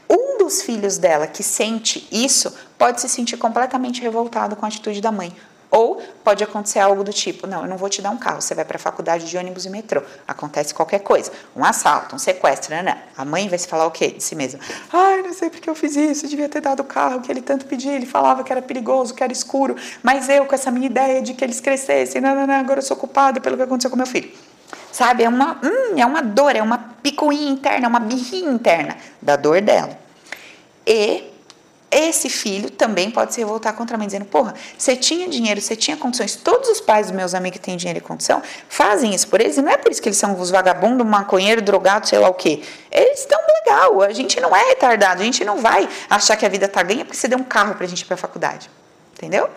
Um 0.08 0.38
dos 0.38 0.62
filhos 0.62 0.98
dela 0.98 1.26
que 1.26 1.42
sente 1.42 2.06
isso 2.10 2.54
pode 2.78 3.00
se 3.00 3.08
sentir 3.08 3.36
completamente 3.36 4.00
revoltado 4.00 4.54
com 4.54 4.64
a 4.64 4.68
atitude 4.68 5.00
da 5.00 5.10
mãe. 5.10 5.34
Ou 5.72 6.02
pode 6.22 6.44
acontecer 6.44 6.80
algo 6.80 7.02
do 7.02 7.14
tipo: 7.14 7.46
não, 7.46 7.62
eu 7.62 7.68
não 7.68 7.78
vou 7.78 7.88
te 7.88 8.02
dar 8.02 8.10
um 8.10 8.18
carro, 8.18 8.42
você 8.42 8.54
vai 8.54 8.62
para 8.62 8.76
a 8.76 8.78
faculdade 8.78 9.24
de 9.24 9.38
ônibus 9.38 9.64
e 9.64 9.70
metrô. 9.70 10.02
Acontece 10.28 10.74
qualquer 10.74 10.98
coisa, 10.98 11.32
um 11.56 11.64
assalto, 11.64 12.14
um 12.14 12.18
sequestro, 12.18 12.74
né? 12.74 13.04
A 13.16 13.24
mãe 13.24 13.48
vai 13.48 13.58
se 13.58 13.66
falar 13.66 13.86
o 13.86 13.90
quê 13.90 14.10
de 14.10 14.22
si 14.22 14.34
mesma? 14.34 14.60
Ai, 14.92 15.22
não 15.22 15.32
sei 15.32 15.48
porque 15.48 15.70
eu 15.70 15.74
fiz 15.74 15.96
isso, 15.96 16.26
eu 16.26 16.28
devia 16.28 16.48
ter 16.48 16.60
dado 16.60 16.80
o 16.80 16.84
carro 16.84 17.22
que 17.22 17.32
ele 17.32 17.40
tanto 17.40 17.64
pedia. 17.64 17.92
Ele 17.92 18.04
falava 18.04 18.44
que 18.44 18.52
era 18.52 18.60
perigoso, 18.60 19.14
que 19.14 19.24
era 19.24 19.32
escuro, 19.32 19.74
mas 20.02 20.28
eu, 20.28 20.44
com 20.44 20.54
essa 20.54 20.70
minha 20.70 20.86
ideia 20.86 21.22
de 21.22 21.32
que 21.32 21.42
eles 21.42 21.58
crescessem, 21.58 22.20
não, 22.20 22.34
não, 22.34 22.46
não, 22.46 22.54
agora 22.54 22.80
eu 22.80 22.84
sou 22.84 22.96
culpada 22.96 23.40
pelo 23.40 23.56
que 23.56 23.62
aconteceu 23.62 23.90
com 23.90 23.96
meu 23.96 24.06
filho. 24.06 24.30
Sabe? 24.92 25.24
É 25.24 25.28
uma, 25.28 25.58
hum, 25.62 25.98
é 25.98 26.06
uma 26.06 26.22
dor, 26.22 26.54
é 26.54 26.62
uma 26.62 26.78
picuinha 27.02 27.50
interna, 27.50 27.86
é 27.86 27.88
uma 27.88 27.98
birrinha 27.98 28.52
interna 28.52 28.96
da 29.20 29.34
dor 29.34 29.60
dela. 29.62 29.98
E 30.86 31.32
esse 31.90 32.30
filho 32.30 32.70
também 32.70 33.10
pode 33.10 33.34
se 33.34 33.40
revoltar 33.40 33.74
contra 33.74 33.98
mãe, 33.98 34.06
dizendo: 34.06 34.24
Porra, 34.24 34.54
você 34.76 34.96
tinha 34.96 35.28
dinheiro, 35.28 35.60
você 35.60 35.76
tinha 35.76 35.96
condições. 35.96 36.36
Todos 36.36 36.68
os 36.68 36.80
pais 36.80 37.08
dos 37.08 37.16
meus 37.16 37.34
amigos 37.34 37.58
que 37.58 37.64
têm 37.64 37.76
dinheiro 37.76 37.98
e 37.98 38.02
condição 38.02 38.42
fazem 38.68 39.14
isso 39.14 39.28
por 39.28 39.40
eles, 39.40 39.58
e 39.58 39.62
não 39.62 39.70
é 39.70 39.76
por 39.76 39.92
isso 39.92 40.00
que 40.00 40.08
eles 40.08 40.16
são 40.18 40.38
os 40.40 40.50
vagabundos, 40.50 41.06
maconheiro, 41.06 41.60
drogado, 41.60 42.08
sei 42.08 42.18
lá 42.18 42.28
o 42.28 42.34
quê. 42.34 42.62
Eles 42.90 43.20
estão 43.20 43.38
legal, 43.60 44.00
a 44.02 44.12
gente 44.12 44.40
não 44.40 44.56
é 44.56 44.68
retardado, 44.68 45.20
a 45.20 45.24
gente 45.24 45.44
não 45.44 45.58
vai 45.58 45.88
achar 46.08 46.36
que 46.36 46.46
a 46.46 46.48
vida 46.48 46.66
tá 46.66 46.82
ganha 46.82 47.04
porque 47.04 47.16
você 47.16 47.28
deu 47.28 47.38
um 47.38 47.44
carro 47.44 47.74
pra 47.74 47.86
gente 47.86 48.00
ir 48.00 48.06
pra 48.06 48.16
faculdade. 48.16 48.70
Entendeu? 49.14 49.48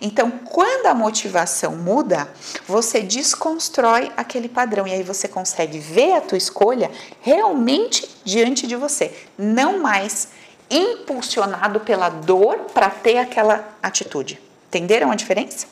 Então, 0.00 0.30
quando 0.30 0.86
a 0.86 0.94
motivação 0.94 1.76
muda, 1.76 2.28
você 2.66 3.02
desconstrói 3.02 4.10
aquele 4.16 4.48
padrão 4.48 4.86
e 4.86 4.92
aí 4.92 5.02
você 5.02 5.28
consegue 5.28 5.78
ver 5.78 6.14
a 6.14 6.20
tua 6.20 6.38
escolha 6.38 6.90
realmente 7.20 8.08
diante 8.24 8.66
de 8.66 8.76
você, 8.76 9.14
não 9.36 9.78
mais 9.78 10.28
impulsionado 10.70 11.80
pela 11.80 12.08
dor 12.08 12.58
para 12.72 12.88
ter 12.88 13.18
aquela 13.18 13.76
atitude. 13.82 14.40
Entenderam 14.68 15.10
a 15.10 15.16
diferença? 15.16 15.66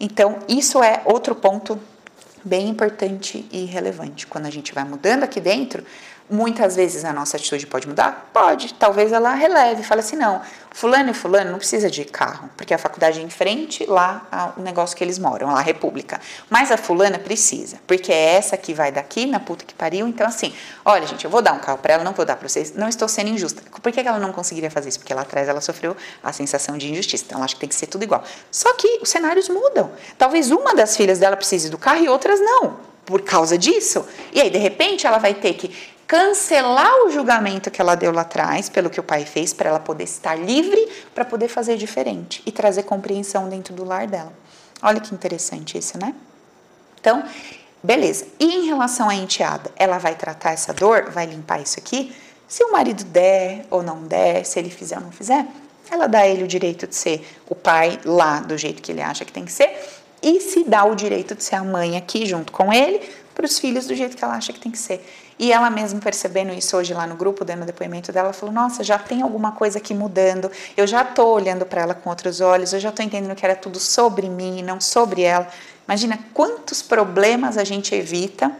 Então, 0.00 0.38
isso 0.48 0.82
é 0.82 1.02
outro 1.04 1.34
ponto 1.34 1.78
bem 2.44 2.68
importante 2.68 3.46
e 3.52 3.64
relevante. 3.64 4.26
Quando 4.26 4.46
a 4.46 4.50
gente 4.50 4.72
vai 4.72 4.84
mudando 4.84 5.24
aqui 5.24 5.40
dentro, 5.40 5.84
Muitas 6.32 6.74
vezes 6.76 7.04
a 7.04 7.12
nossa 7.12 7.36
atitude 7.36 7.66
pode 7.66 7.86
mudar? 7.86 8.30
Pode. 8.32 8.72
Talvez 8.72 9.12
ela 9.12 9.34
releve, 9.34 9.82
fale 9.82 10.00
assim: 10.00 10.16
não, 10.16 10.40
fulano 10.70 11.10
e 11.10 11.14
fulano 11.14 11.50
não 11.50 11.58
precisa 11.58 11.90
de 11.90 12.06
carro, 12.06 12.48
porque 12.56 12.72
a 12.72 12.78
faculdade 12.78 13.20
é 13.20 13.22
em 13.22 13.28
frente 13.28 13.84
lá 13.84 14.54
o 14.56 14.62
negócio 14.62 14.96
que 14.96 15.04
eles 15.04 15.18
moram, 15.18 15.48
lá 15.48 15.58
a 15.58 15.62
República. 15.62 16.18
Mas 16.48 16.72
a 16.72 16.78
fulana 16.78 17.18
precisa, 17.18 17.76
porque 17.86 18.10
é 18.10 18.36
essa 18.36 18.56
que 18.56 18.72
vai 18.72 18.90
daqui 18.90 19.26
na 19.26 19.38
puta 19.38 19.62
que 19.66 19.74
pariu. 19.74 20.08
Então, 20.08 20.26
assim, 20.26 20.54
olha, 20.86 21.06
gente, 21.06 21.22
eu 21.22 21.30
vou 21.30 21.42
dar 21.42 21.52
um 21.52 21.58
carro 21.58 21.76
para 21.76 21.92
ela, 21.92 22.04
não 22.04 22.14
vou 22.14 22.24
dar 22.24 22.36
para 22.36 22.48
vocês, 22.48 22.74
não 22.74 22.88
estou 22.88 23.08
sendo 23.08 23.28
injusta. 23.28 23.62
Por 23.82 23.92
que 23.92 24.00
ela 24.00 24.18
não 24.18 24.32
conseguiria 24.32 24.70
fazer 24.70 24.88
isso? 24.88 25.00
Porque 25.00 25.12
lá 25.12 25.20
atrás 25.20 25.48
ela 25.48 25.60
sofreu 25.60 25.94
a 26.24 26.32
sensação 26.32 26.78
de 26.78 26.90
injustiça. 26.90 27.24
Então, 27.26 27.36
ela 27.36 27.44
acha 27.44 27.54
que 27.54 27.60
tem 27.60 27.68
que 27.68 27.74
ser 27.74 27.88
tudo 27.88 28.04
igual. 28.04 28.24
Só 28.50 28.72
que 28.72 29.00
os 29.02 29.10
cenários 29.10 29.50
mudam. 29.50 29.92
Talvez 30.16 30.50
uma 30.50 30.74
das 30.74 30.96
filhas 30.96 31.18
dela 31.18 31.36
precise 31.36 31.68
do 31.68 31.76
carro 31.76 32.02
e 32.02 32.08
outras 32.08 32.40
não 32.40 32.92
por 33.04 33.22
causa 33.22 33.58
disso. 33.58 34.06
E 34.32 34.40
aí, 34.40 34.48
de 34.48 34.58
repente, 34.58 35.06
ela 35.06 35.18
vai 35.18 35.34
ter 35.34 35.54
que 35.54 35.74
cancelar 36.12 37.06
o 37.06 37.10
julgamento 37.10 37.70
que 37.70 37.80
ela 37.80 37.94
deu 37.94 38.12
lá 38.12 38.20
atrás, 38.20 38.68
pelo 38.68 38.90
que 38.90 39.00
o 39.00 39.02
pai 39.02 39.24
fez, 39.24 39.54
para 39.54 39.70
ela 39.70 39.80
poder 39.80 40.04
estar 40.04 40.34
livre, 40.34 40.86
para 41.14 41.24
poder 41.24 41.48
fazer 41.48 41.78
diferente 41.78 42.42
e 42.44 42.52
trazer 42.52 42.82
compreensão 42.82 43.48
dentro 43.48 43.72
do 43.72 43.82
lar 43.82 44.06
dela. 44.06 44.30
Olha 44.82 45.00
que 45.00 45.14
interessante 45.14 45.78
isso, 45.78 45.96
né? 45.96 46.14
Então, 47.00 47.24
beleza. 47.82 48.26
E 48.38 48.44
em 48.44 48.66
relação 48.66 49.08
à 49.08 49.14
enteada, 49.14 49.70
ela 49.74 49.96
vai 49.96 50.14
tratar 50.14 50.52
essa 50.52 50.74
dor, 50.74 51.08
vai 51.10 51.24
limpar 51.24 51.62
isso 51.62 51.78
aqui? 51.78 52.14
Se 52.46 52.62
o 52.62 52.70
marido 52.70 53.04
der 53.04 53.64
ou 53.70 53.82
não 53.82 54.02
der, 54.02 54.44
se 54.44 54.58
ele 54.58 54.68
fizer 54.68 54.96
ou 54.96 55.04
não 55.04 55.12
fizer, 55.12 55.46
ela 55.90 56.06
dá 56.06 56.18
a 56.18 56.28
ele 56.28 56.44
o 56.44 56.46
direito 56.46 56.86
de 56.86 56.94
ser 56.94 57.26
o 57.48 57.54
pai 57.54 57.98
lá 58.04 58.40
do 58.40 58.58
jeito 58.58 58.82
que 58.82 58.92
ele 58.92 59.00
acha 59.00 59.24
que 59.24 59.32
tem 59.32 59.46
que 59.46 59.52
ser 59.52 59.74
e 60.22 60.40
se 60.40 60.62
dá 60.64 60.84
o 60.84 60.94
direito 60.94 61.34
de 61.34 61.42
ser 61.42 61.56
a 61.56 61.64
mãe 61.64 61.96
aqui 61.96 62.24
junto 62.26 62.52
com 62.52 62.72
ele 62.72 63.00
para 63.34 63.46
os 63.46 63.58
filhos 63.58 63.86
do 63.86 63.94
jeito 63.94 64.16
que 64.16 64.24
ela 64.24 64.34
acha 64.34 64.52
que 64.52 64.60
tem 64.60 64.70
que 64.70 64.78
ser. 64.78 65.04
E 65.38 65.52
ela 65.52 65.70
mesma 65.70 66.00
percebendo 66.00 66.52
isso 66.52 66.76
hoje 66.76 66.94
lá 66.94 67.06
no 67.06 67.16
grupo, 67.16 67.44
dando 67.44 67.64
depoimento 67.64 68.12
dela, 68.12 68.32
falou: 68.32 68.54
Nossa, 68.54 68.84
já 68.84 68.98
tem 68.98 69.22
alguma 69.22 69.52
coisa 69.52 69.78
aqui 69.78 69.94
mudando, 69.94 70.50
eu 70.76 70.86
já 70.86 71.02
estou 71.02 71.34
olhando 71.34 71.64
para 71.66 71.82
ela 71.82 71.94
com 71.94 72.10
outros 72.10 72.40
olhos, 72.40 72.72
eu 72.72 72.80
já 72.80 72.90
estou 72.90 73.04
entendendo 73.04 73.34
que 73.34 73.44
era 73.44 73.56
tudo 73.56 73.80
sobre 73.80 74.28
mim 74.28 74.58
e 74.58 74.62
não 74.62 74.80
sobre 74.80 75.22
ela. 75.22 75.48
Imagina 75.86 76.18
quantos 76.32 76.80
problemas 76.82 77.58
a 77.58 77.64
gente 77.64 77.94
evita 77.94 78.52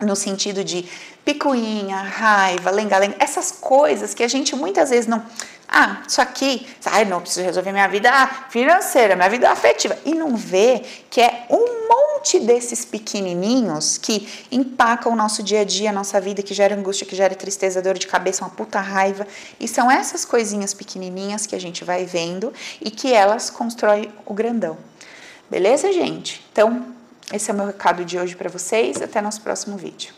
no 0.00 0.14
sentido 0.14 0.62
de 0.62 0.88
picuinha, 1.24 1.96
raiva, 1.96 2.70
lenga-lenga, 2.70 3.16
essas 3.18 3.50
coisas 3.50 4.14
que 4.14 4.22
a 4.22 4.28
gente 4.28 4.54
muitas 4.54 4.90
vezes 4.90 5.06
não. 5.06 5.24
Ah, 5.68 6.02
isso 6.06 6.20
aqui, 6.22 6.64
ah, 6.84 7.04
não 7.04 7.20
preciso 7.20 7.44
resolver 7.44 7.72
minha 7.72 7.88
vida 7.88 8.10
financeira, 8.50 9.16
minha 9.16 9.28
vida 9.28 9.50
afetiva. 9.50 9.98
E 10.04 10.14
não 10.14 10.36
vê 10.36 10.82
que 11.10 11.20
é 11.20 11.46
um 11.50 11.88
monte 11.88 12.38
desses 12.38 12.84
pequenininhos 12.84 13.98
que 13.98 14.46
empacam 14.52 15.12
o 15.12 15.16
nosso 15.16 15.42
dia 15.42 15.62
a 15.62 15.64
dia, 15.64 15.90
a 15.90 15.92
nossa 15.92 16.20
vida, 16.20 16.40
que 16.40 16.54
gera 16.54 16.76
angústia, 16.76 17.04
que 17.04 17.16
gera 17.16 17.34
tristeza, 17.34 17.82
dor 17.82 17.98
de 17.98 18.06
cabeça, 18.06 18.44
uma 18.44 18.50
puta 18.50 18.80
raiva. 18.80 19.26
E 19.58 19.66
são 19.66 19.90
essas 19.90 20.24
coisinhas 20.24 20.72
pequenininhas 20.72 21.46
que 21.46 21.56
a 21.56 21.60
gente 21.60 21.82
vai 21.82 22.04
vendo 22.04 22.52
e 22.80 22.88
que 22.88 23.12
elas 23.12 23.50
constroem 23.50 24.12
o 24.24 24.32
grandão. 24.32 24.78
Beleza, 25.50 25.92
gente? 25.92 26.44
Então, 26.52 26.94
esse 27.32 27.50
é 27.50 27.54
o 27.54 27.56
meu 27.56 27.66
recado 27.66 28.04
de 28.04 28.18
hoje 28.18 28.36
para 28.36 28.48
vocês. 28.48 29.00
Até 29.02 29.20
nosso 29.20 29.40
próximo 29.40 29.76
vídeo. 29.76 30.12